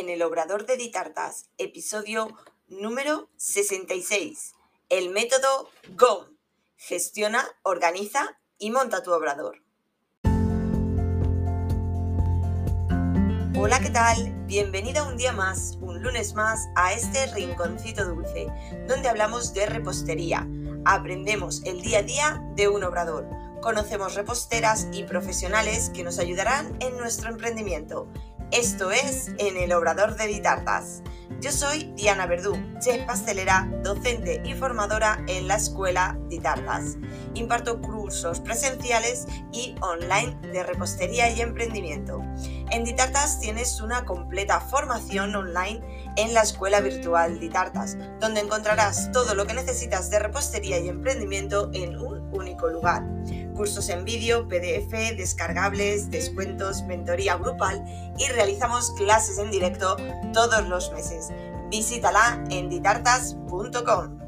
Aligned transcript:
en 0.00 0.08
el 0.08 0.22
Obrador 0.22 0.64
de 0.64 0.78
Ditartas, 0.78 1.50
episodio 1.58 2.34
número 2.68 3.28
66. 3.36 4.54
El 4.88 5.10
método 5.10 5.68
GOM. 5.90 6.38
Gestiona, 6.78 7.46
organiza 7.62 8.40
y 8.56 8.70
monta 8.70 9.02
tu 9.02 9.12
obrador. 9.12 9.62
Hola, 13.58 13.78
¿qué 13.80 13.90
tal? 13.90 14.32
Bienvenida 14.46 15.06
un 15.06 15.18
día 15.18 15.32
más, 15.32 15.76
un 15.82 16.02
lunes 16.02 16.32
más, 16.32 16.66
a 16.76 16.94
este 16.94 17.26
rinconcito 17.34 18.06
dulce, 18.06 18.46
donde 18.88 19.10
hablamos 19.10 19.52
de 19.52 19.66
repostería. 19.66 20.48
Aprendemos 20.86 21.62
el 21.66 21.82
día 21.82 21.98
a 21.98 22.02
día 22.02 22.42
de 22.56 22.68
un 22.68 22.84
obrador. 22.84 23.28
Conocemos 23.60 24.14
reposteras 24.14 24.88
y 24.92 25.04
profesionales 25.04 25.90
que 25.90 26.04
nos 26.04 26.18
ayudarán 26.18 26.74
en 26.80 26.96
nuestro 26.96 27.28
emprendimiento 27.28 28.10
esto 28.52 28.90
es 28.90 29.28
En 29.38 29.56
el 29.56 29.72
Obrador 29.72 30.16
de 30.16 30.26
Ditartas. 30.26 31.02
Yo 31.40 31.52
soy 31.52 31.92
Diana 31.96 32.26
Verdú, 32.26 32.54
chef 32.80 33.06
pastelera, 33.06 33.70
docente 33.82 34.42
y 34.44 34.54
formadora 34.54 35.22
en 35.26 35.48
la 35.48 35.54
Escuela 35.54 36.18
Ditartas. 36.28 36.96
Imparto 37.34 37.80
cursos 37.80 38.40
presenciales 38.40 39.26
y 39.52 39.74
online 39.80 40.36
de 40.52 40.62
repostería 40.64 41.30
y 41.30 41.40
emprendimiento. 41.40 42.20
En 42.70 42.84
Ditartas 42.84 43.40
tienes 43.40 43.80
una 43.80 44.04
completa 44.04 44.60
formación 44.60 45.34
online 45.34 45.80
en 46.16 46.34
la 46.34 46.42
Escuela 46.42 46.80
Virtual 46.80 47.38
Ditartas, 47.38 47.96
donde 48.20 48.40
encontrarás 48.40 49.10
todo 49.12 49.34
lo 49.34 49.46
que 49.46 49.54
necesitas 49.54 50.10
de 50.10 50.18
repostería 50.18 50.78
y 50.78 50.88
emprendimiento 50.88 51.70
en 51.72 51.96
un 51.96 52.28
único 52.34 52.68
lugar 52.68 53.02
cursos 53.60 53.90
en 53.90 54.06
vídeo, 54.06 54.48
PDF, 54.48 55.18
descargables, 55.18 56.10
descuentos, 56.10 56.82
mentoría 56.84 57.36
grupal 57.36 57.84
y 58.16 58.26
realizamos 58.28 58.90
clases 58.92 59.36
en 59.36 59.50
directo 59.50 59.98
todos 60.32 60.66
los 60.66 60.90
meses. 60.92 61.28
Visítala 61.68 62.42
en 62.48 62.70
ditartas.com. 62.70 64.18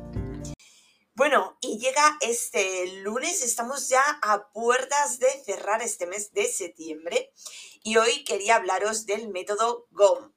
Bueno, 1.14 1.56
y 1.62 1.78
llega 1.78 2.18
este 2.20 3.00
lunes, 3.00 3.42
estamos 3.42 3.88
ya 3.88 4.02
a 4.20 4.50
puertas 4.52 5.18
de 5.18 5.30
cerrar 5.46 5.80
este 5.80 6.04
mes 6.06 6.34
de 6.34 6.44
septiembre 6.44 7.32
y 7.82 7.96
hoy 7.96 8.24
quería 8.24 8.56
hablaros 8.56 9.06
del 9.06 9.30
método 9.30 9.86
GOM. 9.92 10.30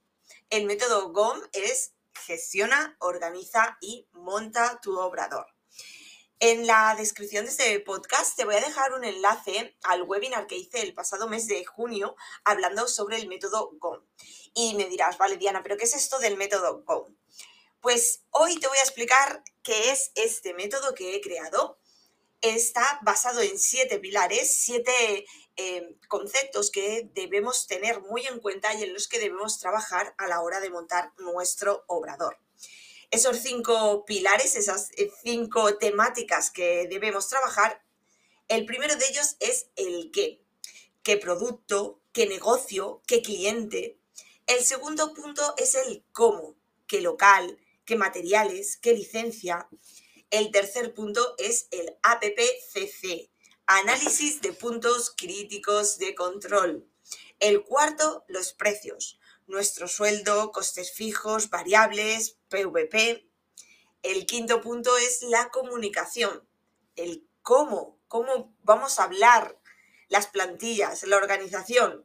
El 0.48 0.64
método 0.64 1.12
GOM 1.12 1.38
es 1.52 1.92
gestiona, 2.24 2.96
organiza 3.00 3.76
y 3.82 4.08
monta 4.12 4.80
tu 4.80 4.98
obrador. 4.98 5.55
En 6.38 6.66
la 6.66 6.94
descripción 6.98 7.46
de 7.46 7.50
este 7.50 7.80
podcast 7.80 8.36
te 8.36 8.44
voy 8.44 8.56
a 8.56 8.60
dejar 8.60 8.92
un 8.92 9.04
enlace 9.04 9.74
al 9.84 10.02
webinar 10.02 10.46
que 10.46 10.58
hice 10.58 10.82
el 10.82 10.92
pasado 10.92 11.28
mes 11.28 11.46
de 11.46 11.64
junio 11.64 12.14
hablando 12.44 12.88
sobre 12.88 13.16
el 13.16 13.26
método 13.26 13.70
GOM. 13.80 14.02
Y 14.52 14.74
me 14.74 14.84
dirás, 14.84 15.16
vale, 15.16 15.38
Diana, 15.38 15.62
¿pero 15.62 15.78
qué 15.78 15.84
es 15.84 15.94
esto 15.94 16.18
del 16.18 16.36
método 16.36 16.82
GOM? 16.82 17.16
Pues 17.80 18.20
hoy 18.32 18.60
te 18.60 18.68
voy 18.68 18.76
a 18.76 18.82
explicar 18.82 19.42
qué 19.62 19.92
es 19.92 20.12
este 20.14 20.52
método 20.52 20.92
que 20.92 21.16
he 21.16 21.22
creado. 21.22 21.78
Está 22.42 23.00
basado 23.00 23.40
en 23.40 23.58
siete 23.58 23.98
pilares, 23.98 24.58
siete 24.60 25.24
eh, 25.56 25.96
conceptos 26.06 26.70
que 26.70 27.08
debemos 27.14 27.66
tener 27.66 28.02
muy 28.02 28.26
en 28.26 28.40
cuenta 28.40 28.74
y 28.74 28.82
en 28.82 28.92
los 28.92 29.08
que 29.08 29.18
debemos 29.18 29.58
trabajar 29.58 30.14
a 30.18 30.26
la 30.26 30.42
hora 30.42 30.60
de 30.60 30.68
montar 30.68 31.14
nuestro 31.16 31.84
obrador 31.86 32.36
esos 33.10 33.38
cinco 33.38 34.04
pilares, 34.04 34.56
esas 34.56 34.90
eh, 34.96 35.10
cinco 35.22 35.76
temáticas 35.78 36.50
que 36.50 36.86
debemos 36.88 37.28
trabajar, 37.28 37.82
el 38.48 38.64
primero 38.66 38.96
de 38.96 39.06
ellos 39.06 39.36
es 39.40 39.68
el 39.76 40.10
qué. 40.12 40.42
¿Qué 41.02 41.16
producto? 41.16 42.00
¿Qué 42.12 42.26
negocio? 42.26 43.02
¿Qué 43.06 43.22
cliente? 43.22 43.98
El 44.46 44.64
segundo 44.64 45.14
punto 45.14 45.54
es 45.56 45.74
el 45.74 46.04
cómo. 46.12 46.56
¿Qué 46.86 47.00
local? 47.00 47.58
¿Qué 47.84 47.96
materiales? 47.96 48.76
¿Qué 48.76 48.92
licencia? 48.92 49.68
El 50.30 50.50
tercer 50.50 50.94
punto 50.94 51.34
es 51.38 51.68
el 51.70 51.96
APPCC, 52.02 53.30
análisis 53.66 54.40
de 54.40 54.52
puntos 54.52 55.14
críticos 55.16 55.98
de 55.98 56.14
control. 56.14 56.88
El 57.38 57.62
cuarto, 57.64 58.24
los 58.28 58.52
precios 58.52 59.18
nuestro 59.46 59.88
sueldo, 59.88 60.52
costes 60.52 60.92
fijos, 60.92 61.50
variables, 61.50 62.35
PVP. 62.48 63.28
El 64.02 64.26
quinto 64.26 64.60
punto 64.60 64.96
es 64.96 65.22
la 65.22 65.48
comunicación, 65.50 66.46
el 66.94 67.26
cómo, 67.42 67.98
cómo 68.08 68.54
vamos 68.62 68.98
a 68.98 69.04
hablar, 69.04 69.58
las 70.08 70.26
plantillas, 70.28 71.02
la 71.04 71.16
organización. 71.16 72.04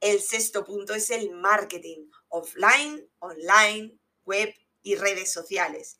El 0.00 0.20
sexto 0.20 0.64
punto 0.64 0.94
es 0.94 1.10
el 1.10 1.30
marketing, 1.30 2.10
offline, 2.28 3.08
online, 3.18 3.98
web 4.24 4.54
y 4.82 4.96
redes 4.96 5.32
sociales. 5.32 5.98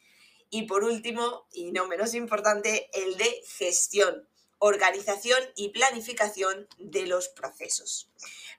Y 0.51 0.63
por 0.63 0.85
último, 0.85 1.47
y 1.53 1.73
no 1.73 1.87
menos 1.87 2.15
importante, 2.15 2.91
el 2.93 3.17
de 3.17 3.43
gestión, 3.47 4.29
organización 4.61 5.43
y 5.57 5.71
planificación 5.71 6.69
de 6.79 7.07
los 7.07 7.29
procesos. 7.29 8.11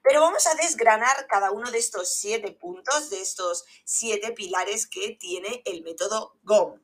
Pero 0.04 0.22
vamos 0.22 0.48
a 0.48 0.56
desgranar 0.56 1.28
cada 1.28 1.52
uno 1.52 1.72
de 1.72 1.78
estos 1.78 2.14
siete 2.14 2.52
puntos, 2.52 3.10
de 3.10 3.22
estos 3.22 3.66
siete 3.86 4.32
pilares 4.34 4.88
que 4.88 5.12
tiene 5.12 5.62
el 5.66 5.84
método 5.84 6.36
GOM. 6.44 6.82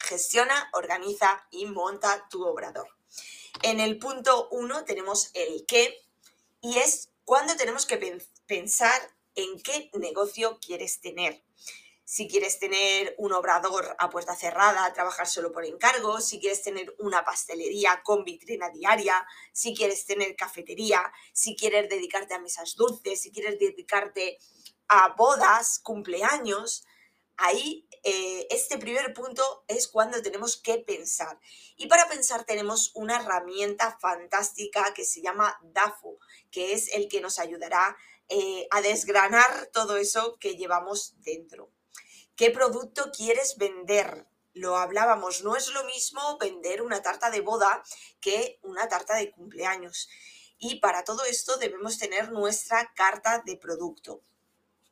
Gestiona, 0.00 0.68
organiza 0.72 1.46
y 1.50 1.66
monta 1.66 2.28
tu 2.28 2.44
obrador. 2.44 2.88
En 3.62 3.78
el 3.78 3.98
punto 3.98 4.48
uno 4.50 4.84
tenemos 4.84 5.30
el 5.34 5.64
qué 5.66 6.04
y 6.60 6.78
es 6.78 7.10
cuando 7.24 7.54
tenemos 7.56 7.86
que 7.86 8.20
pensar 8.46 9.14
en 9.36 9.60
qué 9.62 9.90
negocio 9.94 10.58
quieres 10.60 11.00
tener 11.00 11.43
si 12.04 12.28
quieres 12.28 12.58
tener 12.58 13.14
un 13.18 13.32
obrador 13.32 13.96
a 13.98 14.10
puerta 14.10 14.36
cerrada, 14.36 14.92
trabajar 14.92 15.26
solo 15.26 15.52
por 15.52 15.64
encargo, 15.64 16.20
si 16.20 16.38
quieres 16.38 16.62
tener 16.62 16.94
una 16.98 17.24
pastelería 17.24 18.02
con 18.04 18.24
vitrina 18.24 18.68
diaria, 18.70 19.26
si 19.52 19.74
quieres 19.74 20.04
tener 20.04 20.36
cafetería, 20.36 21.02
si 21.32 21.56
quieres 21.56 21.88
dedicarte 21.88 22.34
a 22.34 22.40
mesas 22.40 22.74
dulces, 22.76 23.22
si 23.22 23.32
quieres 23.32 23.58
dedicarte 23.58 24.38
a 24.88 25.14
bodas, 25.16 25.78
cumpleaños, 25.78 26.84
ahí 27.38 27.88
eh, 28.02 28.46
este 28.50 28.76
primer 28.76 29.14
punto 29.14 29.64
es 29.66 29.88
cuando 29.88 30.20
tenemos 30.20 30.58
que 30.58 30.78
pensar. 30.78 31.40
Y 31.76 31.86
para 31.86 32.06
pensar 32.06 32.44
tenemos 32.44 32.92
una 32.94 33.16
herramienta 33.16 33.96
fantástica 33.98 34.92
que 34.92 35.06
se 35.06 35.22
llama 35.22 35.58
DAFO, 35.62 36.18
que 36.50 36.74
es 36.74 36.92
el 36.92 37.08
que 37.08 37.22
nos 37.22 37.38
ayudará 37.38 37.96
eh, 38.28 38.66
a 38.70 38.82
desgranar 38.82 39.70
todo 39.72 39.96
eso 39.96 40.36
que 40.38 40.56
llevamos 40.56 41.14
dentro. 41.22 41.70
¿Qué 42.36 42.50
producto 42.50 43.12
quieres 43.16 43.58
vender? 43.58 44.26
Lo 44.54 44.76
hablábamos, 44.76 45.44
no 45.44 45.54
es 45.54 45.68
lo 45.68 45.84
mismo 45.84 46.36
vender 46.38 46.82
una 46.82 47.00
tarta 47.00 47.30
de 47.30 47.40
boda 47.40 47.84
que 48.20 48.58
una 48.62 48.88
tarta 48.88 49.14
de 49.14 49.30
cumpleaños. 49.30 50.08
Y 50.58 50.80
para 50.80 51.04
todo 51.04 51.24
esto 51.26 51.58
debemos 51.58 51.96
tener 51.96 52.32
nuestra 52.32 52.92
carta 52.96 53.40
de 53.46 53.56
producto. 53.56 54.20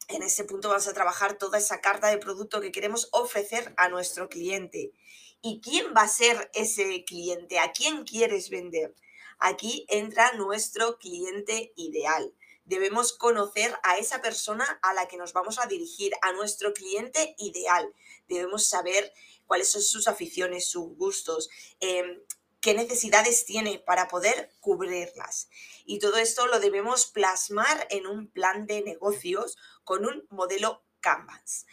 En 0.07 0.23
ese 0.23 0.45
punto 0.45 0.69
vamos 0.69 0.87
a 0.87 0.93
trabajar 0.93 1.37
toda 1.37 1.59
esa 1.59 1.81
carta 1.81 2.09
de 2.09 2.19
producto 2.19 2.61
que 2.61 2.71
queremos 2.71 3.09
ofrecer 3.11 3.75
a 3.77 3.89
nuestro 3.89 4.29
cliente. 4.29 4.93
¿Y 5.41 5.61
quién 5.61 5.95
va 5.97 6.03
a 6.03 6.09
ser 6.09 6.49
ese 6.55 7.05
cliente? 7.05 7.59
¿A 7.59 7.73
quién 7.73 8.05
quieres 8.05 8.51
vender? 8.51 8.95
Aquí 9.41 9.85
entra 9.89 10.31
nuestro 10.35 10.97
cliente 10.97 11.73
ideal 11.75 12.33
debemos 12.65 13.13
conocer 13.13 13.75
a 13.83 13.99
esa 13.99 14.21
persona 14.23 14.79
a 14.83 14.95
la 14.95 15.09
que 15.09 15.17
nos 15.17 15.33
vamos 15.33 15.59
a 15.59 15.67
dirigir, 15.67 16.13
a 16.23 16.33
nuestro 16.33 16.73
cliente 16.73 17.35
ideal. 17.39 17.93
Debemos 18.29 18.67
saber 18.67 19.13
cuáles 19.47 19.71
son 19.71 19.83
sus 19.83 20.09
aficiones, 20.09 20.67
sus 20.67 20.97
gustos, 20.97 21.49
em, 21.81 22.23
qué 22.61 22.75
necesidades 22.75 23.45
tiene 23.45 23.81
para 23.81 24.09
poder 24.09 24.51
cubrirlas. 24.61 25.49
Y 25.85 25.99
todo 25.99 26.17
esto 26.17 26.47
lo 26.47 26.61
debemos 26.61 27.07
plasmar 27.07 27.87
en 27.91 28.07
un 28.07 28.29
plan 28.29 28.67
de 28.67 28.83
negocios 28.83 29.59
con 29.85 30.07
un 30.07 30.27
modelo 30.31 30.85
Canvas. 31.01 31.67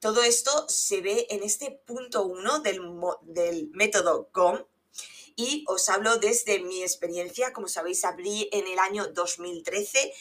Todo 0.00 0.24
esto 0.24 0.68
se 0.68 1.00
ve 1.00 1.28
en 1.30 1.44
este 1.44 1.70
punto 1.86 2.24
1 2.24 2.58
del, 2.58 2.80
del 3.22 3.70
método 3.70 4.28
GOM, 4.34 4.64
y 5.36 5.64
os 5.68 5.88
hablo 5.88 6.18
desde 6.18 6.60
mi 6.60 6.82
experiencia. 6.82 7.52
Como 7.52 7.68
sabéis, 7.68 8.04
abrí 8.04 8.48
en 8.52 8.66
el 8.66 8.78
año 8.78 9.06
2013 9.08 10.12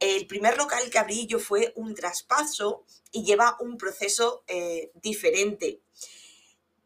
el 0.00 0.26
primer 0.26 0.56
local 0.56 0.90
que 0.90 0.98
abrí 0.98 1.26
yo 1.26 1.38
fue 1.38 1.72
un 1.76 1.94
traspaso 1.94 2.84
y 3.12 3.24
lleva 3.24 3.56
un 3.60 3.78
proceso 3.78 4.44
eh, 4.48 4.90
diferente. 4.94 5.80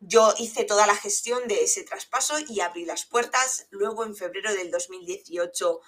Yo 0.01 0.33
hice 0.39 0.65
toda 0.65 0.87
la 0.87 0.95
gestión 0.95 1.49
de 1.49 1.65
ese 1.65 1.83
traspaso 1.83 2.37
y 2.49 2.61
abrí 2.61 2.85
las 2.85 3.05
puertas. 3.05 3.67
Luego, 3.71 4.05
en 4.05 4.15
febrero 4.15 4.53
del 4.55 4.71
2018, 4.71 5.81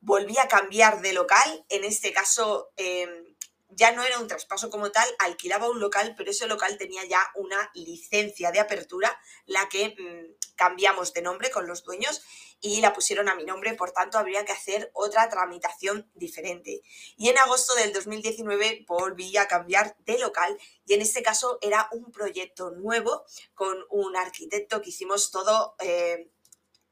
volví 0.00 0.38
a 0.38 0.48
cambiar 0.48 1.02
de 1.02 1.12
local. 1.12 1.66
En 1.68 1.84
este 1.84 2.12
caso, 2.12 2.70
em, 2.76 3.27
ya 3.70 3.92
no 3.92 4.02
era 4.02 4.18
un 4.18 4.28
traspaso 4.28 4.70
como 4.70 4.90
tal, 4.90 5.08
alquilaba 5.18 5.68
un 5.68 5.80
local, 5.80 6.14
pero 6.16 6.30
ese 6.30 6.46
local 6.46 6.78
tenía 6.78 7.04
ya 7.04 7.20
una 7.34 7.70
licencia 7.74 8.50
de 8.50 8.60
apertura, 8.60 9.20
la 9.46 9.68
que 9.68 9.90
mm, 9.98 10.54
cambiamos 10.56 11.12
de 11.12 11.22
nombre 11.22 11.50
con 11.50 11.66
los 11.66 11.84
dueños 11.84 12.22
y 12.60 12.80
la 12.80 12.92
pusieron 12.92 13.28
a 13.28 13.34
mi 13.34 13.44
nombre, 13.44 13.74
por 13.74 13.92
tanto 13.92 14.18
habría 14.18 14.44
que 14.44 14.52
hacer 14.52 14.90
otra 14.94 15.28
tramitación 15.28 16.10
diferente. 16.14 16.82
Y 17.16 17.28
en 17.28 17.38
agosto 17.38 17.74
del 17.74 17.92
2019 17.92 18.84
volví 18.86 19.36
a 19.36 19.46
cambiar 19.46 19.96
de 20.00 20.18
local 20.18 20.58
y 20.86 20.94
en 20.94 21.02
este 21.02 21.22
caso 21.22 21.58
era 21.60 21.88
un 21.92 22.10
proyecto 22.10 22.70
nuevo 22.70 23.24
con 23.54 23.76
un 23.90 24.16
arquitecto 24.16 24.80
que 24.80 24.90
hicimos 24.90 25.30
todo... 25.30 25.76
Eh, 25.80 26.30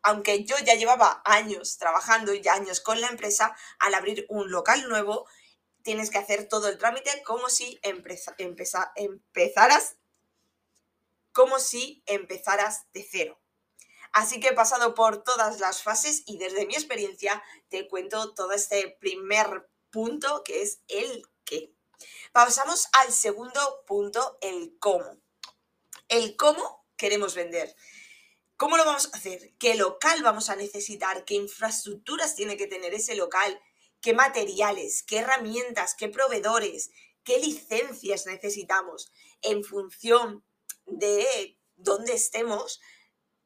aunque 0.03 0.45
yo 0.45 0.55
ya 0.65 0.75
llevaba 0.75 1.21
años 1.25 1.79
trabajando 1.79 2.33
y 2.33 2.47
años 2.47 2.81
con 2.81 3.01
la 3.01 3.09
empresa, 3.09 3.57
al 3.81 3.93
abrir 3.93 4.25
un 4.29 4.53
local 4.53 4.89
nuevo 4.89 5.27
tienes 5.87 6.11
que 6.11 6.19
hacer 6.19 6.49
todo 6.49 6.69
el 6.69 6.79
trámite 6.79 7.23
como 7.23 7.49
si 7.49 7.79
empezaras 7.83 8.35
como 11.31 11.61
si 11.61 12.03
empezaras 12.07 12.87
de 12.93 13.07
cero. 13.09 13.41
Así 14.11 14.41
que 14.41 14.49
he 14.49 14.53
pasado 14.53 14.97
por 14.97 15.23
todas 15.23 15.61
las 15.61 15.85
fases 15.85 16.25
y 16.27 16.39
desde 16.39 16.67
mi 16.67 16.75
experiencia 16.75 17.41
te 17.69 17.87
cuento 17.87 18.35
todo 18.35 18.51
este 18.51 18.97
primer 18.99 19.71
punto 19.91 20.43
que 20.43 20.63
es 20.63 20.81
el 20.89 21.23
qué. 21.45 21.73
Pasamos 22.33 22.89
al 22.95 23.13
segundo 23.13 23.85
punto, 23.87 24.39
el 24.41 24.77
cómo. 24.81 25.21
El 26.09 26.37
cómo 26.37 26.85
queremos 26.97 27.37
vender. 27.37 27.77
¿Cómo 28.57 28.77
lo 28.77 28.85
vamos 28.85 29.09
a 29.13 29.17
hacer? 29.19 29.55
¿Qué 29.59 29.77
local 29.77 30.21
vamos 30.25 30.51
a 30.51 30.57
necesitar? 30.57 31.25
¿Qué 31.25 31.35
infraestructuras 31.35 32.35
tiene 32.35 32.57
que 32.57 32.67
tener 32.67 32.93
ese 32.93 33.15
local? 33.15 33.61
Qué 34.07 34.15
materiales, 34.15 35.03
qué 35.03 35.19
herramientas, 35.19 35.97
qué 35.99 36.09
proveedores, 36.09 36.93
qué 37.25 37.41
licencias 37.41 38.25
necesitamos 38.27 39.11
en 39.43 39.65
función 39.65 40.45
de 40.87 41.59
dónde 41.75 42.15
estemos. 42.15 42.81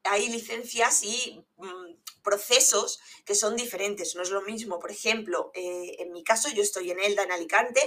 Hay 0.03 0.29
licencias 0.29 1.01
y 1.01 1.43
mm, 1.57 2.21
procesos 2.21 2.99
que 3.25 3.33
son 3.33 3.55
diferentes. 3.55 4.15
No 4.15 4.21
es 4.21 4.29
lo 4.29 4.43
mismo, 4.43 4.77
por 4.77 4.91
ejemplo, 4.91 5.49
eh, 5.55 5.95
en 5.97 6.11
mi 6.11 6.23
caso 6.23 6.47
yo 6.49 6.61
estoy 6.61 6.91
en 6.91 6.99
Elda, 6.99 7.23
en 7.23 7.31
Alicante, 7.31 7.81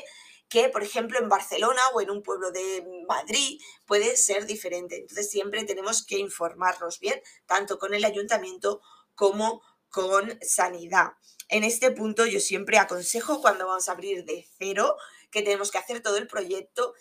que 0.48 0.68
por 0.68 0.82
ejemplo 0.82 1.20
en 1.20 1.28
Barcelona 1.28 1.80
o 1.94 2.00
en 2.00 2.10
un 2.10 2.24
pueblo 2.24 2.50
de 2.50 2.84
Madrid 3.06 3.60
puede 3.86 4.16
ser 4.16 4.46
diferente. 4.46 4.96
Entonces 4.96 5.30
siempre 5.30 5.62
tenemos 5.62 6.04
que 6.04 6.18
informarnos 6.18 6.98
bien, 6.98 7.22
tanto 7.46 7.78
con 7.78 7.94
el 7.94 8.04
ayuntamiento 8.04 8.80
como 9.14 9.62
con 9.90 10.40
sanidad. 10.42 11.12
En 11.48 11.64
este 11.64 11.90
punto 11.90 12.26
yo 12.26 12.40
siempre 12.40 12.78
aconsejo 12.78 13.40
cuando 13.40 13.66
vamos 13.66 13.88
a 13.88 13.92
abrir 13.92 14.24
de 14.24 14.48
cero, 14.58 14.96
que 15.30 15.42
tenemos 15.42 15.70
que 15.70 15.78
hacer 15.78 16.02
todo 16.02 16.16
el 16.16 16.26
proyecto, 16.26 16.94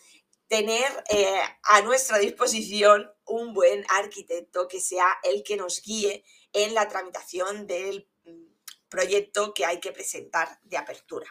tener 0.48 1.04
eh, 1.10 1.42
a 1.64 1.82
nuestra 1.82 2.18
disposición 2.18 3.12
un 3.26 3.54
buen 3.54 3.86
arquitecto 3.90 4.68
que 4.68 4.80
sea 4.82 5.18
el 5.24 5.44
que 5.44 5.58
nos 5.58 5.82
guíe 5.82 6.24
en 6.52 6.74
la 6.74 6.88
tramitación 6.88 7.66
del 7.68 8.08
mm, 8.26 8.46
proyecto 8.90 9.54
que 9.54 9.66
hay 9.66 9.80
que 9.80 9.92
presentar 9.92 10.60
de 10.64 10.78
apertura. 10.78 11.28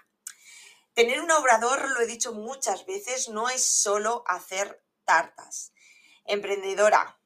Tener 0.95 1.21
un 1.21 1.31
obrador, 1.31 1.91
lo 1.91 2.01
he 2.01 2.07
dicho 2.07 2.33
muchas 2.33 2.85
veces, 2.85 3.29
no 3.29 3.49
es 3.49 3.65
solo 3.65 4.25
hacer 4.27 4.83
tartas. 5.05 5.73
Emprendedora, 6.25 7.19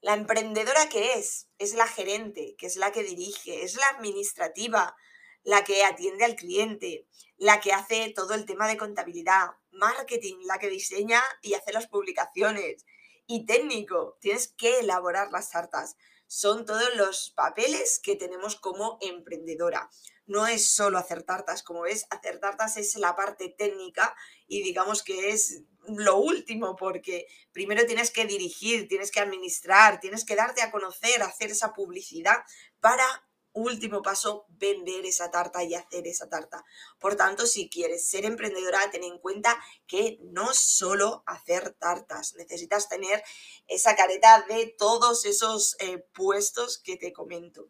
la 0.00 0.14
emprendedora 0.14 0.88
que 0.88 1.14
es, 1.14 1.48
es 1.58 1.74
la 1.74 1.86
gerente, 1.86 2.54
que 2.58 2.66
es 2.66 2.76
la 2.76 2.92
que 2.92 3.02
dirige, 3.02 3.64
es 3.64 3.76
la 3.76 3.88
administrativa, 3.88 4.96
la 5.44 5.64
que 5.64 5.84
atiende 5.84 6.24
al 6.24 6.36
cliente, 6.36 7.06
la 7.36 7.60
que 7.60 7.72
hace 7.72 8.12
todo 8.14 8.34
el 8.34 8.46
tema 8.46 8.68
de 8.68 8.76
contabilidad, 8.76 9.48
marketing, 9.70 10.36
la 10.44 10.58
que 10.58 10.68
diseña 10.68 11.22
y 11.42 11.54
hace 11.54 11.72
las 11.72 11.86
publicaciones, 11.86 12.84
y 13.26 13.44
técnico, 13.44 14.16
tienes 14.20 14.48
que 14.48 14.80
elaborar 14.80 15.30
las 15.30 15.50
tartas. 15.50 15.96
Son 16.26 16.64
todos 16.64 16.96
los 16.96 17.30
papeles 17.36 18.00
que 18.02 18.16
tenemos 18.16 18.56
como 18.56 18.98
emprendedora. 19.02 19.90
No 20.26 20.46
es 20.46 20.66
solo 20.66 20.98
hacer 20.98 21.22
tartas, 21.22 21.62
como 21.62 21.82
ves, 21.82 22.06
hacer 22.10 22.40
tartas 22.40 22.76
es 22.78 22.96
la 22.96 23.16
parte 23.16 23.48
técnica 23.50 24.14
y 24.46 24.62
digamos 24.62 25.02
que 25.02 25.30
es 25.30 25.62
lo 25.86 26.16
último, 26.16 26.76
porque 26.76 27.26
primero 27.52 27.86
tienes 27.86 28.10
que 28.10 28.26
dirigir, 28.26 28.88
tienes 28.88 29.10
que 29.10 29.20
administrar, 29.20 30.00
tienes 30.00 30.24
que 30.24 30.36
darte 30.36 30.62
a 30.62 30.70
conocer, 30.70 31.22
hacer 31.22 31.50
esa 31.50 31.72
publicidad 31.72 32.36
para 32.80 33.04
último 33.52 34.02
paso, 34.02 34.46
vender 34.50 35.06
esa 35.06 35.30
tarta 35.30 35.64
y 35.64 35.74
hacer 35.74 36.06
esa 36.06 36.28
tarta. 36.28 36.64
Por 36.98 37.16
tanto, 37.16 37.46
si 37.46 37.68
quieres 37.68 38.08
ser 38.08 38.24
emprendedora, 38.24 38.90
ten 38.90 39.04
en 39.04 39.18
cuenta 39.18 39.58
que 39.86 40.18
no 40.22 40.54
solo 40.54 41.22
hacer 41.26 41.74
tartas, 41.74 42.34
necesitas 42.34 42.88
tener 42.88 43.22
esa 43.66 43.96
careta 43.96 44.44
de 44.48 44.74
todos 44.78 45.24
esos 45.24 45.76
eh, 45.80 45.98
puestos 46.14 46.78
que 46.78 46.96
te 46.96 47.12
comento. 47.12 47.68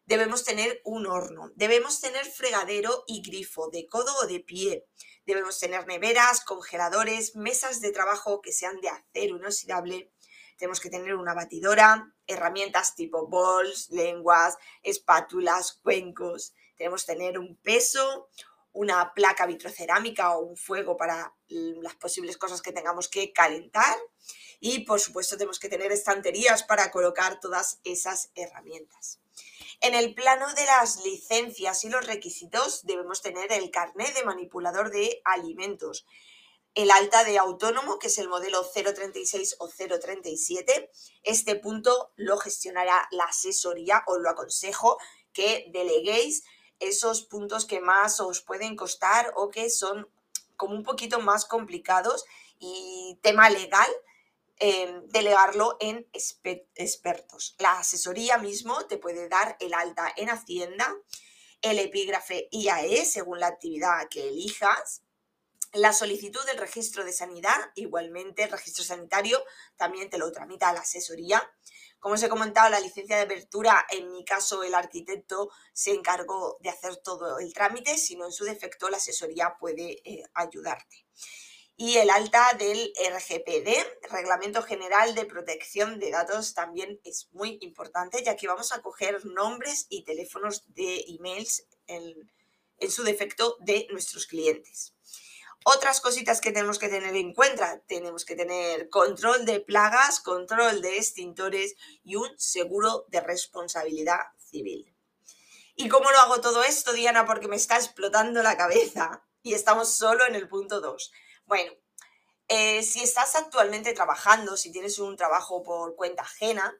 debemos 0.09 0.43
tener 0.43 0.81
un 0.85 1.05
horno, 1.05 1.51
debemos 1.53 2.01
tener 2.01 2.25
fregadero 2.25 3.03
y 3.05 3.21
grifo 3.21 3.69
de 3.69 3.85
codo 3.85 4.11
o 4.23 4.25
de 4.25 4.39
pie, 4.39 4.87
debemos 5.27 5.59
tener 5.59 5.85
neveras, 5.85 6.43
congeladores, 6.43 7.35
mesas 7.35 7.79
de 7.79 7.91
trabajo 7.91 8.41
que 8.41 8.51
sean 8.51 8.81
de 8.81 8.89
acero 8.89 9.37
inoxidable, 9.37 10.11
tenemos 10.57 10.79
que 10.79 10.89
tener 10.89 11.13
una 11.13 11.35
batidora, 11.35 12.11
herramientas 12.25 12.95
tipo 12.95 13.27
bols, 13.27 13.91
lenguas, 13.91 14.57
espátulas, 14.81 15.73
cuencos, 15.83 16.55
tenemos 16.75 17.05
que 17.05 17.13
tener 17.13 17.37
un 17.37 17.55
peso, 17.57 18.29
una 18.71 19.13
placa 19.13 19.45
vitrocerámica 19.45 20.35
o 20.35 20.39
un 20.39 20.57
fuego 20.57 20.97
para 20.97 21.35
las 21.47 21.95
posibles 21.97 22.37
cosas 22.37 22.63
que 22.63 22.71
tengamos 22.71 23.09
que 23.09 23.31
calentar 23.31 23.95
y 24.59 24.85
por 24.85 24.99
supuesto 24.99 25.37
tenemos 25.37 25.59
que 25.59 25.69
tener 25.69 25.91
estanterías 25.91 26.63
para 26.63 26.89
colocar 26.89 27.39
todas 27.39 27.79
esas 27.83 28.31
herramientas. 28.33 29.18
En 29.81 29.95
el 29.95 30.13
plano 30.13 30.45
de 30.55 30.65
las 30.65 31.05
licencias 31.05 31.85
y 31.85 31.89
los 31.89 32.05
requisitos 32.05 32.85
debemos 32.85 33.21
tener 33.21 33.53
el 33.53 33.71
carnet 33.71 34.13
de 34.13 34.25
manipulador 34.25 34.91
de 34.91 35.21
alimentos, 35.23 36.05
el 36.75 36.91
alta 36.91 37.23
de 37.23 37.37
autónomo, 37.37 37.97
que 37.97 38.07
es 38.07 38.17
el 38.17 38.27
modelo 38.27 38.61
036 38.61 39.55
o 39.59 39.69
037. 39.69 40.91
Este 41.23 41.55
punto 41.55 42.11
lo 42.17 42.37
gestionará 42.37 43.07
la 43.11 43.23
asesoría, 43.23 44.03
os 44.05 44.19
lo 44.19 44.29
aconsejo, 44.29 44.97
que 45.31 45.69
deleguéis 45.71 46.43
esos 46.79 47.23
puntos 47.23 47.65
que 47.65 47.79
más 47.79 48.19
os 48.19 48.41
pueden 48.41 48.75
costar 48.75 49.31
o 49.37 49.49
que 49.49 49.69
son 49.69 50.09
como 50.57 50.75
un 50.75 50.83
poquito 50.83 51.21
más 51.21 51.45
complicados 51.45 52.25
y 52.59 53.17
tema 53.21 53.49
legal, 53.49 53.89
em, 54.59 55.07
delegarlo 55.07 55.77
en 55.79 56.07
expertos. 56.13 57.55
La 57.59 57.79
asesoría 57.79 58.37
mismo 58.37 58.85
te 58.87 58.97
puede 58.97 59.29
dar 59.29 59.57
el 59.59 59.73
alta 59.73 60.11
en 60.15 60.29
Hacienda, 60.29 60.95
el 61.61 61.79
epígrafe 61.79 62.47
IAE 62.51 63.05
según 63.05 63.39
la 63.39 63.47
actividad 63.47 64.07
que 64.09 64.27
elijas, 64.27 65.01
la 65.73 65.93
solicitud 65.93 66.43
del 66.45 66.57
registro 66.57 67.05
de 67.05 67.13
sanidad, 67.13 67.71
igualmente 67.75 68.43
el 68.43 68.51
registro 68.51 68.83
sanitario 68.83 69.43
también 69.75 70.09
te 70.09 70.17
lo 70.17 70.31
tramita 70.31 70.73
la 70.73 70.79
asesoría. 70.79 71.47
Como 71.99 72.15
os 72.15 72.23
he 72.23 72.29
comentado, 72.29 72.69
la 72.69 72.79
licencia 72.79 73.17
de 73.17 73.23
apertura, 73.23 73.85
en 73.91 74.11
mi 74.11 74.25
caso 74.25 74.63
el 74.63 74.73
arquitecto 74.73 75.51
se 75.73 75.91
encargó 75.91 76.57
de 76.61 76.69
hacer 76.69 76.97
todo 76.97 77.39
el 77.39 77.53
trámite, 77.53 77.97
si 77.97 78.15
no 78.15 78.25
en 78.25 78.31
su 78.31 78.45
defecto 78.45 78.89
la 78.89 78.97
asesoría 78.97 79.57
puede 79.59 80.01
eh, 80.09 80.23
ayudarte. 80.33 81.05
Y 81.81 81.95
el 81.95 82.09
alta 82.09 82.51
del 82.57 82.91
RGPD, 83.09 84.09
Reglamento 84.11 84.61
General 84.63 85.15
de 85.15 85.23
Protección 85.23 85.97
de 85.97 86.11
Datos, 86.11 86.53
también 86.53 86.99
es 87.05 87.29
muy 87.31 87.57
importante, 87.61 88.21
ya 88.21 88.35
que 88.35 88.49
vamos 88.49 88.73
a 88.73 88.81
coger 88.81 89.25
nombres 89.25 89.85
y 89.87 90.03
teléfonos 90.03 90.65
de 90.73 91.05
emails 91.07 91.65
en, 91.87 92.29
en 92.79 92.91
su 92.91 93.03
defecto 93.03 93.55
de 93.61 93.87
nuestros 93.91 94.27
clientes. 94.27 94.93
Otras 95.63 96.01
cositas 96.01 96.41
que 96.41 96.51
tenemos 96.51 96.79
que 96.79 96.89
tener 96.89 97.15
en 97.15 97.33
cuenta, 97.33 97.81
tenemos 97.87 98.25
que 98.25 98.35
tener 98.35 98.89
control 98.89 99.45
de 99.45 99.61
plagas, 99.61 100.19
control 100.19 100.81
de 100.81 100.97
extintores 100.97 101.75
y 102.03 102.17
un 102.17 102.27
seguro 102.37 103.05
de 103.07 103.21
responsabilidad 103.21 104.19
civil. 104.37 104.93
¿Y 105.77 105.87
cómo 105.87 106.11
lo 106.11 106.19
hago 106.19 106.41
todo 106.41 106.61
esto, 106.61 106.91
Diana? 106.91 107.25
Porque 107.25 107.47
me 107.47 107.55
está 107.55 107.77
explotando 107.77 108.43
la 108.43 108.57
cabeza 108.57 109.25
y 109.41 109.53
estamos 109.53 109.95
solo 109.95 110.27
en 110.27 110.35
el 110.35 110.49
punto 110.49 110.81
2. 110.81 111.11
Bueno, 111.49 111.71
eh, 112.47 112.83
si 112.83 113.01
estás 113.01 113.35
actualmente 113.35 113.93
trabajando, 113.93 114.55
si 114.55 114.71
tienes 114.71 114.99
un 114.99 115.17
trabajo 115.17 115.63
por 115.63 115.95
cuenta 115.95 116.21
ajena, 116.21 116.79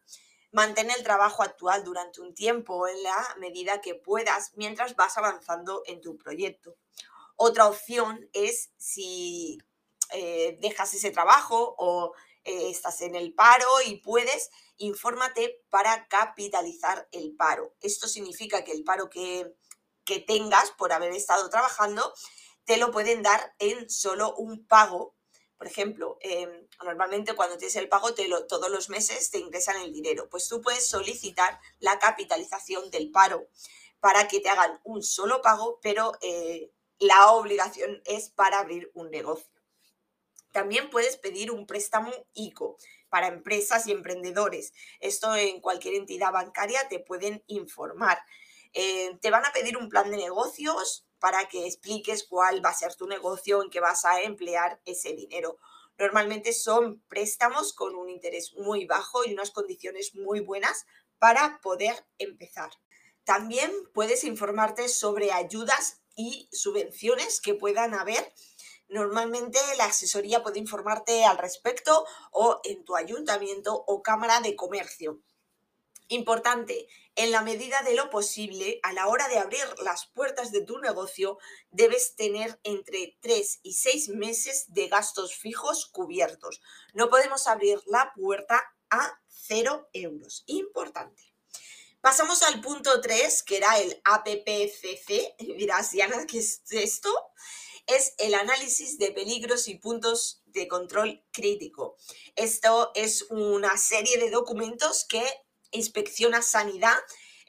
mantén 0.51 0.91
el 0.91 1.01
trabajo 1.01 1.41
actual 1.41 1.83
durante 1.83 2.21
un 2.21 2.35
tiempo 2.35 2.87
en 2.87 3.01
la 3.01 3.35
medida 3.39 3.81
que 3.81 3.95
puedas 3.95 4.51
mientras 4.57 4.95
vas 4.95 5.17
avanzando 5.17 5.81
en 5.87 6.01
tu 6.01 6.19
proyecto. 6.19 6.75
Otra 7.35 7.67
opción 7.67 8.29
es 8.31 8.69
si 8.77 9.57
eh, 10.11 10.59
dejas 10.61 10.93
ese 10.93 11.09
trabajo 11.09 11.73
o 11.79 12.13
eh, 12.43 12.69
estás 12.69 13.01
en 13.01 13.15
el 13.15 13.33
paro 13.33 13.65
y 13.87 13.95
puedes, 13.95 14.51
infórmate 14.77 15.63
para 15.71 16.07
capitalizar 16.09 17.07
el 17.11 17.35
paro. 17.35 17.73
Esto 17.81 18.07
significa 18.07 18.63
que 18.63 18.73
el 18.73 18.83
paro 18.83 19.09
que, 19.09 19.51
que 20.05 20.19
tengas 20.19 20.69
por 20.77 20.93
haber 20.93 21.13
estado 21.13 21.49
trabajando 21.49 22.13
te 22.69 22.77
lo 22.77 22.91
pueden 22.91 23.23
dar 23.23 23.55
en 23.57 23.89
solo 23.89 24.35
un 24.35 24.67
pago. 24.67 25.15
Por 25.57 25.65
ejemplo, 25.65 26.19
em, 26.21 26.67
normalmente 26.83 27.33
cuando 27.33 27.57
tienes 27.57 27.75
el 27.77 27.89
pago 27.89 28.13
todos 28.13 28.69
los 28.69 28.89
meses 28.89 29.31
te 29.31 29.39
ingresan 29.39 29.81
el 29.81 29.91
dinero. 29.91 30.29
Pues 30.29 30.47
tú 30.47 30.61
puedes 30.61 30.87
solicitar 30.87 31.59
la 31.79 31.97
capitalización 31.97 32.91
del 32.91 33.09
paro 33.09 33.47
para 33.99 34.27
que 34.27 34.39
te 34.39 34.49
hagan 34.49 34.79
un 34.83 35.01
solo 35.01 35.41
pago, 35.41 35.79
pero 35.81 36.11
eh, 36.21 36.71
la 36.99 37.31
obligación 37.31 38.03
es 38.05 38.29
para 38.29 38.59
abrir 38.59 38.91
un 38.93 39.09
negocio. 39.09 39.49
También 40.51 40.91
puedes 40.91 41.17
pedir 41.17 41.49
un 41.49 41.65
préstamo 41.65 42.11
ICO 42.35 42.77
para 43.09 43.29
empresas 43.29 43.87
y 43.87 43.93
emprendedores. 43.93 44.73
Esto 44.99 45.35
en 45.35 45.59
cualquier 45.59 45.95
entidad 45.95 46.31
bancaria 46.31 46.87
te 46.87 46.99
pueden 46.99 47.43
informar. 47.47 48.19
Eh, 48.73 49.17
te 49.23 49.31
van 49.31 49.43
a 49.47 49.53
pedir 49.53 49.75
un 49.75 49.89
plan 49.89 50.11
de 50.11 50.17
negocios 50.17 51.08
para 51.19 51.47
que 51.47 51.65
expliques 51.65 52.23
cuál 52.23 52.63
va 52.63 52.69
a 52.69 52.73
ser 52.73 52.95
tu 52.95 53.07
negocio, 53.07 53.61
en 53.61 53.69
qué 53.69 53.79
vas 53.79 54.05
a 54.05 54.21
emplear 54.21 54.81
ese 54.85 55.13
dinero. 55.13 55.57
Normalmente 55.97 56.53
son 56.53 57.01
préstamos 57.09 57.73
con 57.73 57.95
un 57.95 58.09
interés 58.09 58.53
muy 58.53 58.85
bajo 58.85 59.25
y 59.25 59.33
unas 59.33 59.51
condiciones 59.51 60.15
muy 60.15 60.39
buenas 60.39 60.85
para 61.19 61.59
poder 61.61 62.05
empezar. 62.17 62.71
También 63.25 63.71
puedes 63.93 64.23
informarte 64.23 64.87
sobre 64.87 65.31
ayudas 65.31 66.01
y 66.15 66.49
subvenciones 66.51 67.41
que 67.41 67.53
puedan 67.53 67.93
haber. 67.93 68.33
Normalmente 68.87 69.59
la 69.77 69.85
asesoría 69.85 70.41
puede 70.41 70.59
informarte 70.59 71.25
al 71.25 71.37
respecto 71.37 72.05
o 72.31 72.59
en 72.63 72.83
tu 72.85 72.95
ayuntamiento 72.95 73.83
o 73.85 74.01
cámara 74.01 74.39
de 74.39 74.55
comercio. 74.55 75.21
Importante, 76.11 76.87
en 77.15 77.31
la 77.31 77.43
medida 77.43 77.83
de 77.83 77.93
lo 77.93 78.09
posible, 78.09 78.79
a 78.81 78.93
la 78.93 79.07
hora 79.07 79.27
de 79.27 79.37
abrir 79.37 79.63
las 79.83 80.07
puertas 80.07 80.51
de 80.51 80.61
tu 80.61 80.79
negocio, 80.79 81.37
debes 81.69 82.15
tener 82.15 82.59
entre 82.63 83.15
3 83.21 83.59
y 83.61 83.73
6 83.73 84.09
meses 84.09 84.65
de 84.69 84.87
gastos 84.87 85.35
fijos 85.35 85.85
cubiertos. 85.85 86.61
No 86.93 87.09
podemos 87.09 87.45
abrir 87.45 87.79
la 87.85 88.11
puerta 88.15 88.59
a 88.89 89.21
0 89.27 89.89
euros. 89.93 90.43
Importante. 90.47 91.31
Pasamos 92.01 92.41
al 92.41 92.59
punto 92.59 93.01
3, 93.01 93.43
que 93.43 93.57
era 93.57 93.77
el 93.77 94.01
APPCC. 94.03 95.35
Dirás, 95.57 95.91
Diana, 95.91 96.25
¿qué 96.25 96.39
es 96.39 96.63
esto? 96.71 97.13
Es 97.85 98.15
el 98.17 98.33
análisis 98.33 98.97
de 98.97 99.11
peligros 99.11 99.67
y 99.67 99.75
puntos 99.75 100.41
de 100.45 100.67
control 100.67 101.23
crítico. 101.31 101.97
Esto 102.35 102.91
es 102.95 103.27
una 103.29 103.77
serie 103.77 104.17
de 104.17 104.31
documentos 104.31 105.05
que 105.05 105.23
inspecciona 105.71 106.41
sanidad 106.41 106.97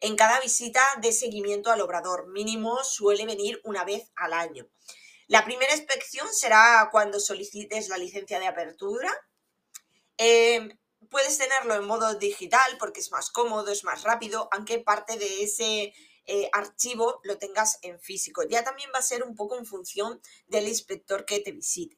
en 0.00 0.16
cada 0.16 0.40
visita 0.40 0.82
de 1.00 1.12
seguimiento 1.12 1.70
al 1.70 1.80
obrador. 1.80 2.28
Mínimo 2.28 2.82
suele 2.84 3.26
venir 3.26 3.60
una 3.64 3.84
vez 3.84 4.10
al 4.16 4.32
año. 4.32 4.68
La 5.26 5.44
primera 5.44 5.74
inspección 5.74 6.26
será 6.32 6.88
cuando 6.90 7.20
solicites 7.20 7.88
la 7.88 7.98
licencia 7.98 8.40
de 8.40 8.46
apertura. 8.46 9.10
Eh, 10.18 10.68
puedes 11.08 11.38
tenerlo 11.38 11.74
en 11.74 11.84
modo 11.84 12.14
digital 12.14 12.76
porque 12.78 13.00
es 13.00 13.12
más 13.12 13.30
cómodo, 13.30 13.70
es 13.70 13.84
más 13.84 14.02
rápido, 14.02 14.48
aunque 14.52 14.78
parte 14.78 15.16
de 15.18 15.42
ese 15.42 15.94
eh, 16.26 16.48
archivo 16.52 17.20
lo 17.24 17.38
tengas 17.38 17.78
en 17.82 18.00
físico. 18.00 18.42
Ya 18.48 18.64
también 18.64 18.90
va 18.94 18.98
a 18.98 19.02
ser 19.02 19.22
un 19.22 19.34
poco 19.34 19.56
en 19.56 19.66
función 19.66 20.20
del 20.46 20.68
inspector 20.68 21.24
que 21.24 21.40
te 21.40 21.52
visite. 21.52 21.96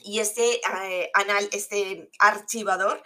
Y 0.00 0.18
este, 0.20 0.60
eh, 0.84 1.10
anal, 1.14 1.48
este 1.52 2.10
archivador 2.18 3.02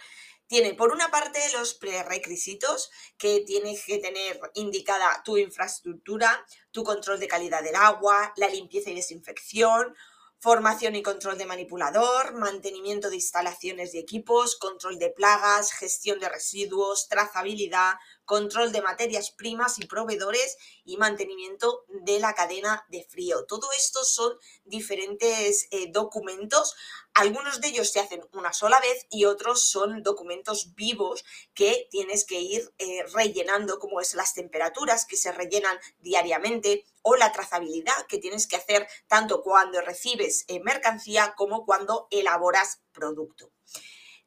tiene 0.49 0.73
por 0.73 0.91
una 0.91 1.11
parte 1.11 1.39
los 1.53 1.75
prerequisitos 1.75 2.89
que 3.19 3.41
tienes 3.41 3.85
que 3.85 3.99
tener 3.99 4.41
indicada 4.55 5.21
tu 5.23 5.37
infraestructura, 5.37 6.43
tu 6.71 6.83
control 6.83 7.19
de 7.19 7.27
calidad 7.27 7.61
del 7.61 7.75
agua, 7.75 8.33
la 8.35 8.49
limpieza 8.49 8.89
y 8.89 8.95
desinfección, 8.95 9.95
formación 10.39 10.95
y 10.95 11.03
control 11.03 11.37
de 11.37 11.45
manipulador, 11.45 12.33
mantenimiento 12.33 13.11
de 13.11 13.17
instalaciones 13.17 13.93
y 13.93 13.99
equipos, 13.99 14.55
control 14.55 14.97
de 14.97 15.11
plagas, 15.11 15.71
gestión 15.71 16.19
de 16.19 16.29
residuos, 16.29 17.07
trazabilidad, 17.07 17.93
control 18.29 18.71
de 18.71 18.83
materias 18.83 19.31
primas 19.31 19.79
y 19.79 19.87
proveedores 19.87 20.55
y 20.85 20.97
mantenimiento 20.97 21.83
de 21.87 22.19
la 22.19 22.35
cadena 22.35 22.85
de 22.89 23.03
frío. 23.03 23.45
Todo 23.47 23.71
esto 23.75 24.03
son 24.03 24.37
diferentes 24.65 25.67
eh, 25.71 25.89
documentos. 25.91 26.75
Algunos 27.15 27.59
de 27.59 27.69
ellos 27.69 27.89
se 27.89 27.99
hacen 27.99 28.23
una 28.31 28.53
sola 28.53 28.79
vez 28.81 29.07
y 29.09 29.25
otros 29.25 29.63
son 29.63 30.03
documentos 30.03 30.75
vivos 30.75 31.25
que 31.55 31.87
tienes 31.89 32.23
que 32.23 32.39
ir 32.39 32.71
eh, 32.77 33.03
rellenando, 33.15 33.79
como 33.79 33.99
es 33.99 34.13
las 34.13 34.35
temperaturas 34.35 35.07
que 35.07 35.17
se 35.17 35.31
rellenan 35.31 35.79
diariamente 35.97 36.85
o 37.01 37.15
la 37.15 37.31
trazabilidad 37.31 38.05
que 38.07 38.19
tienes 38.19 38.45
que 38.45 38.57
hacer 38.57 38.87
tanto 39.07 39.41
cuando 39.41 39.81
recibes 39.81 40.45
eh, 40.49 40.59
mercancía 40.59 41.33
como 41.35 41.65
cuando 41.65 42.07
elaboras 42.11 42.79
producto. 42.91 43.51